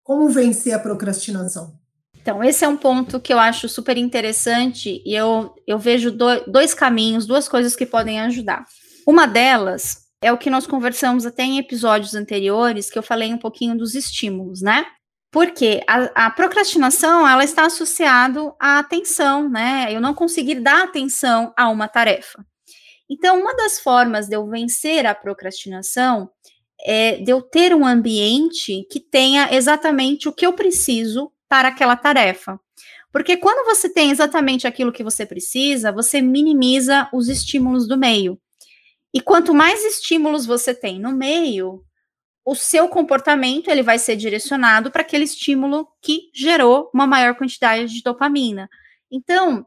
como 0.04 0.28
vencer 0.28 0.74
a 0.74 0.80
procrastinação? 0.80 1.80
Então, 2.20 2.44
esse 2.44 2.66
é 2.66 2.68
um 2.68 2.76
ponto 2.76 3.22
que 3.22 3.32
eu 3.32 3.40
acho 3.40 3.70
super 3.70 3.96
interessante 3.96 5.02
e 5.06 5.16
eu, 5.16 5.56
eu 5.66 5.80
vejo 5.80 6.12
do, 6.12 6.42
dois 6.46 6.74
caminhos, 6.74 7.26
duas 7.26 7.48
coisas 7.48 7.74
que 7.74 7.86
podem 7.86 8.20
ajudar. 8.20 8.66
Uma 9.08 9.26
delas 9.26 10.08
é 10.22 10.30
o 10.30 10.38
que 10.38 10.50
nós 10.50 10.68
conversamos 10.68 11.26
até 11.26 11.44
em 11.44 11.58
episódios 11.58 12.14
anteriores, 12.16 12.90
que 12.90 13.00
eu 13.00 13.04
falei 13.04 13.34
um 13.34 13.38
pouquinho 13.38 13.78
dos 13.78 13.96
estímulos, 13.96 14.62
né? 14.62 14.86
Porque 15.32 15.84
a, 15.88 16.28
a, 16.28 16.32
procrastinação 16.32 17.28
ela 17.28 17.44
está 17.44 17.66
associada 17.66 18.54
à 18.60 18.80
atenção, 18.80 19.50
né? 19.50 19.88
Eu 19.90 20.00
não 20.00 20.14
conseguir 20.14 20.62
dar 20.62 20.84
atenção 20.84 21.54
a 21.58 21.70
uma 21.70 21.88
tarefa. 21.88 22.46
Então, 23.10 23.40
uma 23.40 23.56
das 23.56 23.80
formas 23.80 24.28
de 24.28 24.36
eu 24.36 24.48
vencer 24.48 25.06
a 25.06 25.16
procrastinação 25.16 26.30
é 26.82 27.18
de 27.18 27.32
eu 27.32 27.42
ter 27.42 27.74
um 27.74 27.86
ambiente 27.86 28.86
que 28.92 29.00
tenha 29.00 29.54
exatamente 29.54 30.30
o 30.30 30.34
que 30.34 30.46
eu 30.46 30.54
preciso 30.54 31.32
para 31.50 31.70
aquela 31.70 31.96
tarefa. 31.96 32.60
Porque 33.12 33.38
quando 33.38 33.66
você 33.66 33.90
tem 33.92 34.12
exatamente 34.12 34.68
aquilo 34.68 34.92
que 34.92 35.04
você 35.04 35.26
precisa, 35.26 35.92
você 35.92 36.22
minimiza 36.22 37.10
os 37.14 37.30
estímulos 37.30 37.88
do 37.88 37.98
meio. 37.98 38.40
E 39.14 39.22
quanto 39.22 39.54
mais 39.54 39.84
estímulos 39.84 40.46
você 40.46 40.74
tem 40.74 41.00
no 41.00 41.12
meio, 41.12 41.84
o 42.48 42.56
seu 42.56 42.88
comportamento 42.88 43.70
ele 43.70 43.84
vai 43.84 44.00
ser 44.00 44.16
direcionado 44.16 44.90
para 44.90 45.02
aquele 45.02 45.26
estímulo 45.26 45.86
que 46.02 46.32
gerou 46.34 46.90
uma 46.94 47.06
maior 47.06 47.36
quantidade 47.36 47.94
de 47.94 48.02
dopamina. 48.02 48.70
Então, 49.12 49.66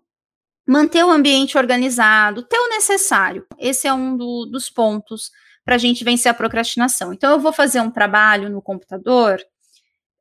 manter 0.66 1.04
o 1.04 1.10
ambiente 1.10 1.58
organizado, 1.58 2.42
ter 2.42 2.58
o 2.58 2.70
necessário. 2.70 3.46
Esse 3.58 3.86
é 3.86 3.92
um 3.92 4.16
do, 4.16 4.46
dos 4.46 4.70
pontos 4.70 5.30
para 5.62 5.74
a 5.74 5.78
gente 5.78 6.02
vencer 6.02 6.30
a 6.30 6.34
procrastinação. 6.34 7.12
Então, 7.12 7.32
eu 7.32 7.38
vou 7.38 7.52
fazer 7.52 7.82
um 7.82 7.90
trabalho 7.90 8.48
no 8.48 8.62
computador, 8.62 9.38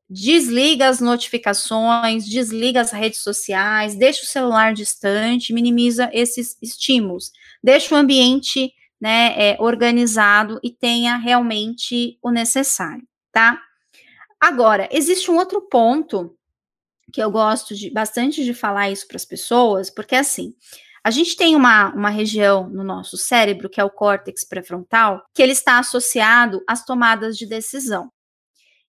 desliga 0.10 0.90
as 0.90 1.00
notificações, 1.00 2.28
desliga 2.28 2.82
as 2.82 2.92
redes 2.92 3.20
sociais, 3.20 3.96
deixa 3.96 4.24
o 4.24 4.28
celular 4.28 4.74
distante, 4.74 5.54
minimiza 5.54 6.10
esses 6.12 6.58
estímulos, 6.62 7.32
deixa 7.64 7.96
o 7.96 7.98
ambiente 7.98 8.74
né, 9.00 9.34
é, 9.38 9.58
organizado 9.60 10.60
e 10.64 10.70
tenha 10.72 11.16
realmente 11.16 12.18
o 12.22 12.32
necessário, 12.32 13.08
tá? 13.32 13.62
Agora, 14.40 14.88
existe 14.92 15.30
um 15.30 15.38
outro 15.38 15.62
ponto 15.62 16.36
que 17.12 17.22
eu 17.22 17.32
gosto 17.32 17.76
de, 17.76 17.90
bastante 17.90 18.44
de 18.44 18.54
falar 18.54 18.90
isso 18.90 19.08
para 19.08 19.18
as 19.18 19.26
pessoas, 19.26 19.90
porque 19.90 20.16
assim, 20.16 20.54
a 21.04 21.12
gente 21.12 21.36
tem 21.36 21.56
uma, 21.56 21.94
uma 21.94 22.10
região 22.10 22.70
no 22.70 22.84
nosso 22.84 23.18
cérebro, 23.18 23.70
que 23.70 23.80
é 23.80 23.84
o 23.84 23.90
córtex 23.90 24.46
pré-frontal, 24.46 25.24
que 25.34 25.42
ele 25.42 25.54
está 25.54 25.80
associado 25.80 26.62
às 26.68 26.86
tomadas 26.86 27.38
de 27.38 27.46
decisão. 27.46 28.12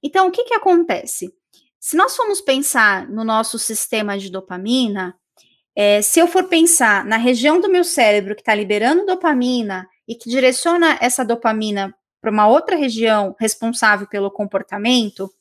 Então, 0.02 0.28
o 0.28 0.30
que, 0.30 0.44
que 0.44 0.54
acontece? 0.54 1.32
Se 1.78 1.96
nós 1.96 2.16
formos 2.16 2.40
pensar 2.40 3.08
no 3.08 3.24
nosso 3.24 3.58
sistema 3.58 4.18
de 4.18 4.30
dopamina, 4.30 5.14
é, 5.74 6.02
se 6.02 6.18
eu 6.18 6.26
for 6.26 6.44
pensar 6.44 7.04
na 7.04 7.16
região 7.16 7.60
do 7.60 7.70
meu 7.70 7.84
cérebro 7.84 8.34
que 8.34 8.42
está 8.42 8.54
liberando 8.54 9.06
dopamina 9.06 9.88
e 10.10 10.16
que 10.16 10.28
direciona 10.28 10.98
essa 11.00 11.24
dopamina 11.24 11.94
para 12.20 12.32
uma 12.32 12.48
outra 12.48 12.74
região 12.74 13.36
responsável 13.38 14.08
pelo 14.08 14.28
comportamento, 14.28 15.32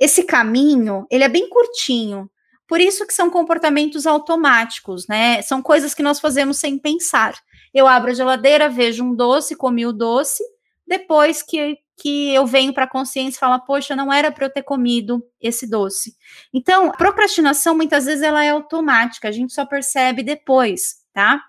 esse 0.00 0.24
caminho 0.24 1.06
ele 1.08 1.22
é 1.22 1.28
bem 1.28 1.48
curtinho. 1.48 2.28
Por 2.66 2.80
isso 2.80 3.06
que 3.06 3.14
são 3.14 3.30
comportamentos 3.30 4.04
automáticos, 4.04 5.06
né? 5.06 5.40
São 5.42 5.62
coisas 5.62 5.94
que 5.94 6.02
nós 6.02 6.18
fazemos 6.18 6.58
sem 6.58 6.76
pensar. 6.76 7.38
Eu 7.72 7.86
abro 7.86 8.10
a 8.10 8.14
geladeira, 8.14 8.68
vejo 8.68 9.04
um 9.04 9.14
doce, 9.14 9.54
comi 9.54 9.86
o 9.86 9.92
doce, 9.92 10.42
depois 10.84 11.40
que, 11.40 11.78
que 11.96 12.34
eu 12.34 12.44
venho 12.44 12.74
para 12.74 12.82
a 12.82 12.90
consciência 12.90 13.36
e 13.36 13.38
falo, 13.38 13.60
poxa, 13.60 13.94
não 13.94 14.12
era 14.12 14.32
para 14.32 14.46
eu 14.46 14.52
ter 14.52 14.64
comido 14.64 15.24
esse 15.40 15.70
doce. 15.70 16.16
Então, 16.52 16.90
procrastinação 16.90 17.76
muitas 17.76 18.06
vezes 18.06 18.22
ela 18.22 18.44
é 18.44 18.48
automática, 18.48 19.28
a 19.28 19.32
gente 19.32 19.52
só 19.52 19.64
percebe 19.64 20.24
depois, 20.24 20.96
tá? 21.14 21.40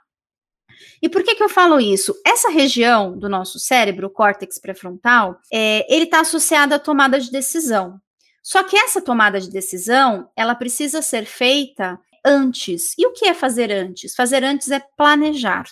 E 1.01 1.09
por 1.09 1.23
que, 1.23 1.35
que 1.35 1.43
eu 1.43 1.49
falo 1.49 1.79
isso? 1.79 2.15
Essa 2.25 2.49
região 2.49 3.17
do 3.17 3.29
nosso 3.29 3.59
cérebro, 3.59 4.07
o 4.07 4.09
córtex 4.09 4.59
pré-frontal, 4.59 5.39
é, 5.51 5.85
ele 5.93 6.05
está 6.05 6.21
associado 6.21 6.73
à 6.73 6.79
tomada 6.79 7.19
de 7.19 7.31
decisão. 7.31 7.99
Só 8.41 8.63
que 8.63 8.77
essa 8.77 9.01
tomada 9.01 9.39
de 9.41 9.49
decisão, 9.49 10.29
ela 10.35 10.55
precisa 10.55 11.01
ser 11.01 11.25
feita 11.25 11.99
antes. 12.25 12.93
E 12.97 13.05
o 13.05 13.13
que 13.13 13.25
é 13.27 13.33
fazer 13.33 13.71
antes? 13.71 14.15
Fazer 14.15 14.43
antes 14.43 14.71
é 14.71 14.81
planejar, 14.95 15.65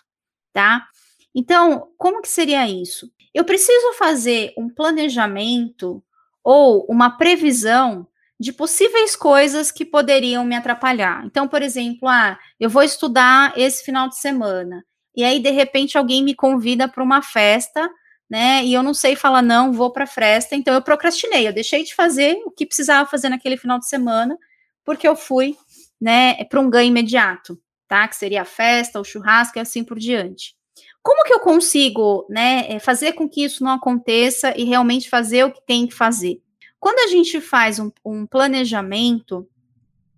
tá? 0.54 0.86
Então, 1.34 1.90
como 1.98 2.22
que 2.22 2.28
seria 2.28 2.68
isso? 2.68 3.12
Eu 3.34 3.44
preciso 3.44 3.94
fazer 3.94 4.54
um 4.58 4.70
planejamento 4.70 6.04
ou 6.44 6.86
uma 6.90 7.18
previsão 7.18 8.08
de 8.40 8.52
possíveis 8.52 9.16
coisas 9.16 9.72
que 9.72 9.86
poderiam 9.86 10.44
me 10.46 10.56
atrapalhar. 10.56 11.26
Então, 11.26 11.48
por 11.48 11.62
exemplo, 11.62 12.08
ah, 12.08 12.38
eu 12.60 12.70
vou 12.70 12.84
estudar 12.84 13.54
esse 13.58 13.84
final 13.84 14.10
de 14.10 14.18
semana. 14.18 14.84
E 15.16 15.24
aí, 15.24 15.40
de 15.40 15.52
repente, 15.52 15.98
alguém 15.98 16.24
me 16.24 16.36
convida 16.36 16.88
para 16.88 17.04
uma 17.04 17.22
festa 17.22 17.90
né? 18.30 18.64
E 18.64 18.74
eu 18.74 18.82
não 18.82 18.94
sei 18.94 19.16
falar 19.16 19.42
não, 19.42 19.72
vou 19.72 19.92
para 19.92 20.04
a 20.04 20.08
festa, 20.08 20.56
então 20.56 20.74
eu 20.74 20.82
procrastinei, 20.82 21.48
eu 21.48 21.54
deixei 21.54 21.84
de 21.84 21.94
fazer 21.94 22.42
o 22.46 22.52
que 22.52 22.66
precisava 22.66 23.10
fazer 23.10 23.30
naquele 23.30 23.58
final 23.58 23.80
de 23.80 23.88
semana, 23.88 24.38
porque 24.84 25.08
eu 25.08 25.16
fui, 25.16 25.56
né, 26.00 26.44
para 26.46 26.60
um 26.60 26.70
ganho 26.70 26.90
imediato, 26.90 27.60
tá? 27.88 28.08
Que 28.08 28.16
seria 28.16 28.42
a 28.42 28.46
festa, 28.46 29.00
o 29.00 29.04
churrasco 29.04 29.58
e 29.58 29.62
assim 29.62 29.84
por 29.84 30.00
diante. 30.00 30.56
Como 31.02 31.24
que 31.24 31.34
eu 31.34 31.40
consigo, 31.40 32.26
né, 32.30 32.66
eh, 32.68 32.80
fazer 32.80 33.14
com 33.14 33.30
que 33.30 33.44
isso 33.44 33.64
não 33.64 33.72
aconteça 33.72 34.54
e 34.58 34.64
realmente 34.64 35.10
fazer 35.10 35.44
o 35.44 35.52
que 35.52 35.62
tem 35.66 35.86
que 35.88 35.94
fazer? 35.94 36.42
Quando 36.80 37.00
a 37.00 37.08
gente 37.08 37.40
faz 37.40 37.80
um, 37.80 37.92
um 38.04 38.26
planejamento, 38.26 39.48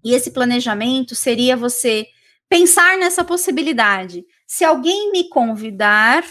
e 0.03 0.13
esse 0.13 0.31
planejamento 0.31 1.13
seria 1.13 1.57
você 1.57 2.07
pensar 2.47 2.97
nessa 2.97 3.23
possibilidade. 3.23 4.25
Se 4.47 4.63
alguém 4.65 5.11
me 5.11 5.29
convidar, 5.29 6.23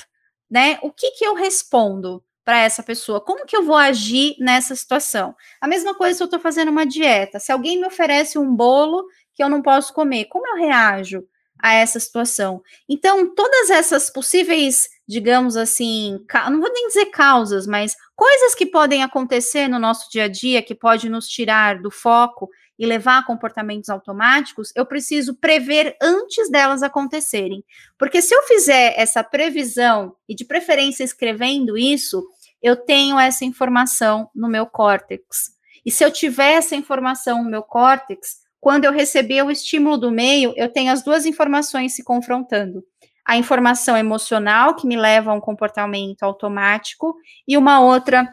né? 0.50 0.78
O 0.82 0.90
que, 0.90 1.12
que 1.12 1.24
eu 1.24 1.34
respondo 1.34 2.24
para 2.44 2.58
essa 2.60 2.82
pessoa? 2.82 3.20
Como 3.20 3.44
que 3.44 3.56
eu 3.56 3.62
vou 3.62 3.76
agir 3.76 4.36
nessa 4.38 4.74
situação? 4.74 5.34
A 5.60 5.68
mesma 5.68 5.94
coisa 5.94 6.16
se 6.16 6.22
eu 6.22 6.26
estou 6.26 6.40
fazendo 6.40 6.70
uma 6.70 6.86
dieta. 6.86 7.38
Se 7.38 7.52
alguém 7.52 7.78
me 7.78 7.86
oferece 7.86 8.38
um 8.38 8.54
bolo 8.54 9.06
que 9.34 9.42
eu 9.42 9.48
não 9.48 9.60
posso 9.60 9.92
comer, 9.92 10.26
como 10.26 10.48
eu 10.48 10.56
reajo 10.56 11.24
a 11.58 11.74
essa 11.74 12.00
situação? 12.00 12.62
Então, 12.88 13.34
todas 13.34 13.70
essas 13.70 14.08
possíveis, 14.08 14.88
digamos 15.06 15.56
assim, 15.56 16.18
não 16.50 16.60
vou 16.60 16.72
nem 16.72 16.88
dizer 16.88 17.06
causas, 17.06 17.66
mas 17.66 17.94
coisas 18.14 18.54
que 18.54 18.66
podem 18.66 19.02
acontecer 19.02 19.68
no 19.68 19.78
nosso 19.78 20.10
dia 20.10 20.24
a 20.24 20.28
dia 20.28 20.62
que 20.62 20.74
pode 20.74 21.08
nos 21.08 21.28
tirar 21.28 21.80
do 21.80 21.90
foco 21.90 22.48
e 22.78 22.84
levar 22.84 23.18
a 23.18 23.24
comportamentos 23.24 23.88
automáticos, 23.88 24.72
eu 24.74 24.84
preciso 24.84 25.34
prever 25.34 25.96
antes 26.02 26.50
delas 26.50 26.82
acontecerem. 26.82 27.64
Porque 27.96 28.20
se 28.20 28.34
eu 28.34 28.42
fizer 28.42 28.94
essa 28.96 29.24
previsão, 29.24 30.14
e 30.28 30.34
de 30.34 30.44
preferência 30.44 31.04
escrevendo 31.04 31.78
isso, 31.78 32.26
eu 32.62 32.76
tenho 32.76 33.18
essa 33.18 33.44
informação 33.44 34.28
no 34.34 34.48
meu 34.48 34.66
córtex. 34.66 35.54
E 35.84 35.90
se 35.90 36.04
eu 36.04 36.10
tiver 36.10 36.54
essa 36.54 36.74
informação 36.74 37.44
no 37.44 37.50
meu 37.50 37.62
córtex, 37.62 38.38
quando 38.60 38.84
eu 38.84 38.92
receber 38.92 39.42
o 39.42 39.50
estímulo 39.50 39.96
do 39.96 40.10
meio, 40.10 40.52
eu 40.56 40.68
tenho 40.68 40.92
as 40.92 41.02
duas 41.02 41.24
informações 41.24 41.94
se 41.94 42.02
confrontando. 42.02 42.84
A 43.26 43.36
informação 43.36 43.96
emocional, 43.96 44.76
que 44.76 44.86
me 44.86 44.96
leva 44.96 45.30
a 45.30 45.34
um 45.34 45.40
comportamento 45.40 46.22
automático, 46.22 47.16
e 47.46 47.56
uma 47.56 47.80
outra 47.80 48.32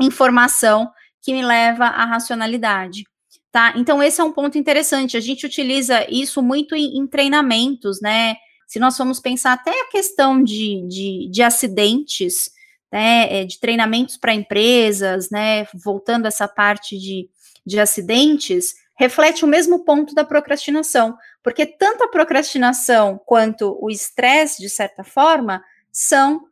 informação 0.00 0.90
que 1.22 1.32
me 1.32 1.42
leva 1.42 1.86
à 1.86 2.04
racionalidade. 2.04 3.04
Tá? 3.50 3.72
Então, 3.76 4.02
esse 4.02 4.20
é 4.20 4.24
um 4.24 4.32
ponto 4.32 4.58
interessante. 4.58 5.16
A 5.16 5.20
gente 5.20 5.46
utiliza 5.46 6.06
isso 6.10 6.42
muito 6.42 6.76
em, 6.76 6.98
em 6.98 7.06
treinamentos, 7.06 8.00
né? 8.00 8.36
Se 8.66 8.78
nós 8.78 8.96
formos 8.96 9.18
pensar 9.18 9.54
até 9.54 9.70
a 9.70 9.88
questão 9.88 10.42
de, 10.42 10.86
de, 10.86 11.28
de 11.30 11.42
acidentes, 11.42 12.50
né? 12.92 13.40
É, 13.40 13.44
de 13.44 13.58
treinamentos 13.58 14.18
para 14.18 14.34
empresas, 14.34 15.30
né? 15.30 15.66
Voltando 15.82 16.26
essa 16.26 16.46
parte 16.46 16.98
de, 16.98 17.28
de 17.66 17.80
acidentes, 17.80 18.74
reflete 18.98 19.44
o 19.44 19.48
mesmo 19.48 19.84
ponto 19.84 20.12
da 20.14 20.24
procrastinação, 20.24 21.16
porque 21.42 21.64
tanto 21.64 22.02
a 22.02 22.08
procrastinação 22.08 23.18
quanto 23.24 23.78
o 23.80 23.88
estresse, 23.88 24.60
de 24.60 24.68
certa 24.68 25.04
forma, 25.04 25.62
são 25.92 26.48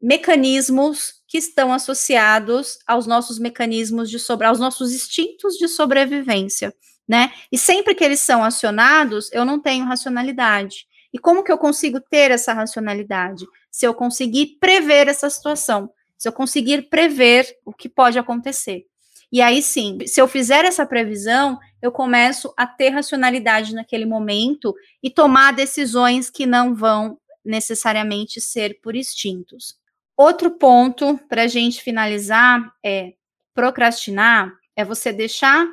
mecanismos 0.00 1.22
que 1.26 1.38
estão 1.38 1.72
associados 1.72 2.78
aos 2.86 3.06
nossos 3.06 3.38
mecanismos 3.38 4.10
de 4.10 4.18
sobre, 4.18 4.46
aos 4.46 4.60
nossos 4.60 4.92
instintos 4.92 5.54
de 5.54 5.66
sobrevivência, 5.68 6.74
né? 7.08 7.32
E 7.50 7.56
sempre 7.56 7.94
que 7.94 8.04
eles 8.04 8.20
são 8.20 8.44
acionados, 8.44 9.32
eu 9.32 9.44
não 9.44 9.58
tenho 9.58 9.86
racionalidade. 9.86 10.86
E 11.12 11.18
como 11.18 11.42
que 11.42 11.50
eu 11.50 11.56
consigo 11.56 11.98
ter 11.98 12.30
essa 12.30 12.52
racionalidade? 12.52 13.46
Se 13.70 13.86
eu 13.86 13.94
conseguir 13.94 14.58
prever 14.60 15.08
essa 15.08 15.30
situação, 15.30 15.90
se 16.18 16.28
eu 16.28 16.32
conseguir 16.32 16.90
prever 16.90 17.46
o 17.64 17.72
que 17.72 17.88
pode 17.88 18.18
acontecer. 18.18 18.86
E 19.32 19.42
aí 19.42 19.60
sim, 19.60 19.98
se 20.06 20.20
eu 20.20 20.28
fizer 20.28 20.64
essa 20.64 20.86
previsão, 20.86 21.58
eu 21.82 21.90
começo 21.90 22.52
a 22.56 22.66
ter 22.66 22.90
racionalidade 22.90 23.74
naquele 23.74 24.06
momento 24.06 24.74
e 25.02 25.10
tomar 25.10 25.52
decisões 25.52 26.30
que 26.30 26.46
não 26.46 26.74
vão 26.74 27.18
necessariamente 27.44 28.40
ser 28.40 28.80
por 28.80 28.94
instintos. 28.94 29.76
Outro 30.16 30.50
ponto 30.52 31.18
para 31.28 31.42
a 31.42 31.46
gente 31.46 31.82
finalizar 31.82 32.72
é 32.84 33.14
procrastinar 33.54 34.52
é 34.76 34.84
você 34.84 35.12
deixar 35.12 35.66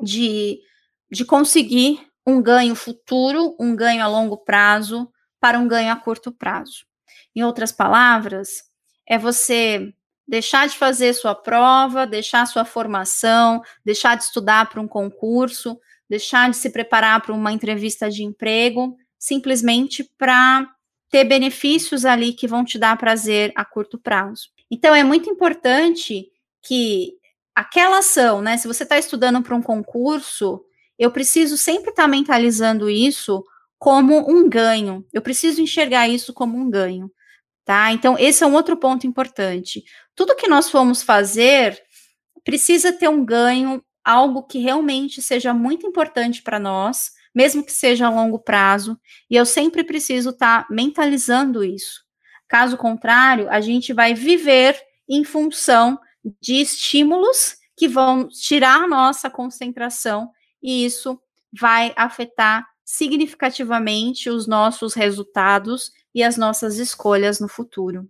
de, 0.00 0.60
de 1.10 1.24
conseguir 1.24 2.06
um 2.26 2.40
ganho 2.40 2.74
futuro, 2.74 3.56
um 3.58 3.74
ganho 3.74 4.02
a 4.02 4.06
longo 4.06 4.36
prazo, 4.36 5.10
para 5.40 5.58
um 5.58 5.66
ganho 5.66 5.92
a 5.92 5.96
curto 5.96 6.30
prazo. 6.30 6.86
Em 7.34 7.42
outras 7.42 7.72
palavras, 7.72 8.62
é 9.06 9.18
você 9.18 9.92
deixar 10.30 10.68
de 10.68 10.78
fazer 10.78 11.12
sua 11.12 11.34
prova, 11.34 12.06
deixar 12.06 12.46
sua 12.46 12.64
formação, 12.64 13.60
deixar 13.84 14.16
de 14.16 14.22
estudar 14.22 14.70
para 14.70 14.80
um 14.80 14.86
concurso, 14.86 15.76
deixar 16.08 16.48
de 16.48 16.56
se 16.56 16.70
preparar 16.70 17.20
para 17.20 17.34
uma 17.34 17.52
entrevista 17.52 18.08
de 18.08 18.22
emprego, 18.22 18.96
simplesmente 19.18 20.08
para 20.16 20.70
ter 21.10 21.24
benefícios 21.24 22.04
ali 22.04 22.32
que 22.32 22.46
vão 22.46 22.64
te 22.64 22.78
dar 22.78 22.96
prazer 22.96 23.52
a 23.56 23.64
curto 23.64 23.98
prazo. 23.98 24.50
Então, 24.70 24.94
é 24.94 25.02
muito 25.02 25.28
importante 25.28 26.28
que 26.62 27.14
aquela 27.52 27.98
ação, 27.98 28.40
né? 28.40 28.56
Se 28.56 28.68
você 28.68 28.84
está 28.84 28.96
estudando 28.96 29.42
para 29.42 29.56
um 29.56 29.62
concurso, 29.62 30.64
eu 30.96 31.10
preciso 31.10 31.56
sempre 31.56 31.90
estar 31.90 32.04
tá 32.04 32.08
mentalizando 32.08 32.88
isso 32.88 33.44
como 33.80 34.30
um 34.30 34.48
ganho. 34.48 35.04
Eu 35.12 35.22
preciso 35.22 35.60
enxergar 35.60 36.06
isso 36.06 36.32
como 36.32 36.56
um 36.56 36.70
ganho, 36.70 37.10
tá? 37.70 37.92
Então, 37.92 38.18
esse 38.18 38.42
é 38.42 38.46
um 38.48 38.54
outro 38.54 38.76
ponto 38.76 39.06
importante. 39.06 39.84
Tudo 40.16 40.34
que 40.34 40.48
nós 40.48 40.68
formos 40.68 41.04
fazer 41.04 41.80
precisa 42.42 42.92
ter 42.92 43.08
um 43.08 43.24
ganho, 43.24 43.80
algo 44.04 44.42
que 44.42 44.58
realmente 44.58 45.22
seja 45.22 45.54
muito 45.54 45.86
importante 45.86 46.42
para 46.42 46.58
nós, 46.58 47.12
mesmo 47.32 47.64
que 47.64 47.70
seja 47.70 48.08
a 48.08 48.10
longo 48.10 48.40
prazo, 48.40 48.98
e 49.30 49.36
eu 49.36 49.46
sempre 49.46 49.84
preciso 49.84 50.30
estar 50.30 50.64
tá 50.64 50.68
mentalizando 50.68 51.62
isso. 51.62 52.00
Caso 52.48 52.76
contrário, 52.76 53.48
a 53.48 53.60
gente 53.60 53.92
vai 53.92 54.14
viver 54.14 54.76
em 55.08 55.22
função 55.22 55.96
de 56.42 56.54
estímulos 56.54 57.54
que 57.76 57.86
vão 57.86 58.26
tirar 58.26 58.82
a 58.82 58.88
nossa 58.88 59.30
concentração, 59.30 60.28
e 60.60 60.84
isso 60.84 61.20
vai 61.52 61.94
afetar 61.96 62.66
significativamente 62.84 64.28
os 64.28 64.48
nossos 64.48 64.92
resultados 64.92 65.92
e 66.14 66.22
as 66.22 66.36
nossas 66.36 66.78
escolhas 66.78 67.40
no 67.40 67.48
futuro. 67.48 68.08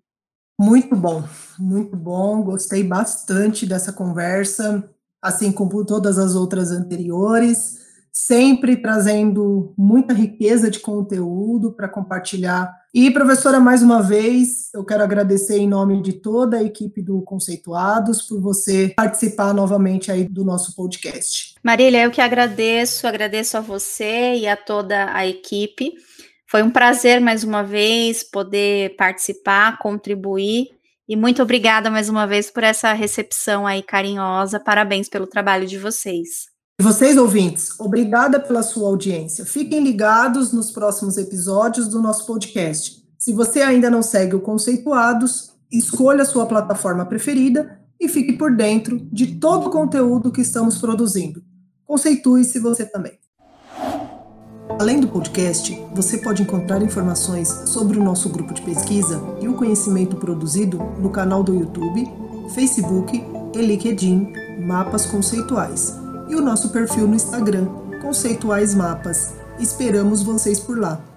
Muito 0.59 0.95
bom, 0.95 1.25
muito 1.59 1.97
bom. 1.97 2.43
Gostei 2.43 2.85
bastante 2.85 3.65
dessa 3.65 3.93
conversa, 3.93 4.89
assim 5.23 5.51
como 5.51 5.85
todas 5.85 6.19
as 6.19 6.35
outras 6.35 6.71
anteriores. 6.71 7.79
sempre 8.13 8.77
trazendo 8.77 9.73
muita 9.79 10.13
riqueza 10.13 10.71
de 10.71 10.81
conteúdo 10.81 11.73
para 11.73 11.89
compartilhar. 11.89 12.71
E, 12.93 13.11
professora, 13.11 13.61
mais 13.61 13.83
uma 13.83 14.03
vez, 14.03 14.69
eu 14.75 14.85
quero 14.85 15.05
agradecer 15.05 15.59
em 15.59 15.69
nome 15.69 16.03
de 16.03 16.15
toda 16.15 16.57
a 16.57 16.63
equipe 16.63 17.01
do 17.01 17.23
Conceituados 17.23 18.23
por 18.23 18.41
você 18.41 18.93
participar 18.97 19.55
novamente 19.55 20.11
aí 20.11 20.29
do 20.29 20.45
nosso 20.45 20.75
podcast. 20.75 21.55
Marília, 21.63 22.03
eu 22.03 22.11
que 22.11 22.21
agradeço, 22.21 23.07
agradeço 23.07 23.57
a 23.57 23.61
você 23.61 24.35
e 24.35 24.49
a 24.49 24.57
toda 24.57 25.15
a 25.15 25.25
equipe. 25.25 25.95
Foi 26.51 26.65
um 26.65 26.71
prazer 26.71 27.21
mais 27.21 27.45
uma 27.45 27.63
vez 27.63 28.25
poder 28.25 28.97
participar, 28.97 29.79
contribuir 29.79 30.67
e 31.09 31.15
muito 31.15 31.41
obrigada 31.41 31.89
mais 31.89 32.09
uma 32.09 32.27
vez 32.27 32.51
por 32.51 32.65
essa 32.65 32.93
recepção 32.93 33.69
aí 33.69 33.85
carinhosa. 33.85 34.59
Parabéns 34.59 35.09
pelo 35.09 35.29
trabalho 35.29 35.65
de 35.65 35.79
vocês. 35.79 36.49
Vocês, 36.83 37.17
ouvintes, 37.17 37.79
obrigada 37.79 38.41
pela 38.41 38.65
sua 38.65 38.89
audiência. 38.89 39.47
Fiquem 39.47 39.79
ligados 39.79 40.53
nos 40.53 40.73
próximos 40.73 41.17
episódios 41.19 41.87
do 41.87 42.03
nosso 42.03 42.27
podcast. 42.27 43.01
Se 43.17 43.33
você 43.33 43.63
ainda 43.63 43.89
não 43.89 44.03
segue 44.03 44.35
o 44.35 44.41
Conceituados, 44.41 45.53
escolha 45.71 46.23
a 46.23 46.27
sua 46.27 46.47
plataforma 46.47 47.07
preferida 47.07 47.81
e 48.01 48.09
fique 48.09 48.33
por 48.33 48.57
dentro 48.57 48.99
de 49.13 49.37
todo 49.37 49.69
o 49.69 49.71
conteúdo 49.71 50.33
que 50.33 50.41
estamos 50.41 50.79
produzindo. 50.79 51.45
Conceitue-se 51.85 52.59
você 52.59 52.85
também. 52.85 53.20
Além 54.79 55.01
do 55.01 55.09
podcast, 55.09 55.79
você 55.95 56.19
pode 56.19 56.43
encontrar 56.43 56.83
informações 56.83 57.49
sobre 57.67 57.99
o 57.99 58.05
nosso 58.05 58.29
grupo 58.29 58.55
de 58.55 58.63
pesquisa 58.63 59.21
e 59.41 59.49
o 59.49 59.55
conhecimento 59.55 60.17
produzido 60.17 60.79
no 60.99 61.11
canal 61.11 61.43
do 61.43 61.55
YouTube, 61.55 62.07
Facebook 62.55 63.23
e 63.55 63.59
LinkedIn 63.59 64.33
Mapas 64.67 65.07
Conceituais 65.07 65.95
e 66.29 66.35
o 66.35 66.41
nosso 66.41 66.71
perfil 66.71 67.07
no 67.07 67.15
Instagram, 67.15 67.67
Conceituais 68.01 68.75
Mapas. 68.75 69.35
Esperamos 69.59 70.23
vocês 70.23 70.61
por 70.61 70.79
lá. 70.79 71.10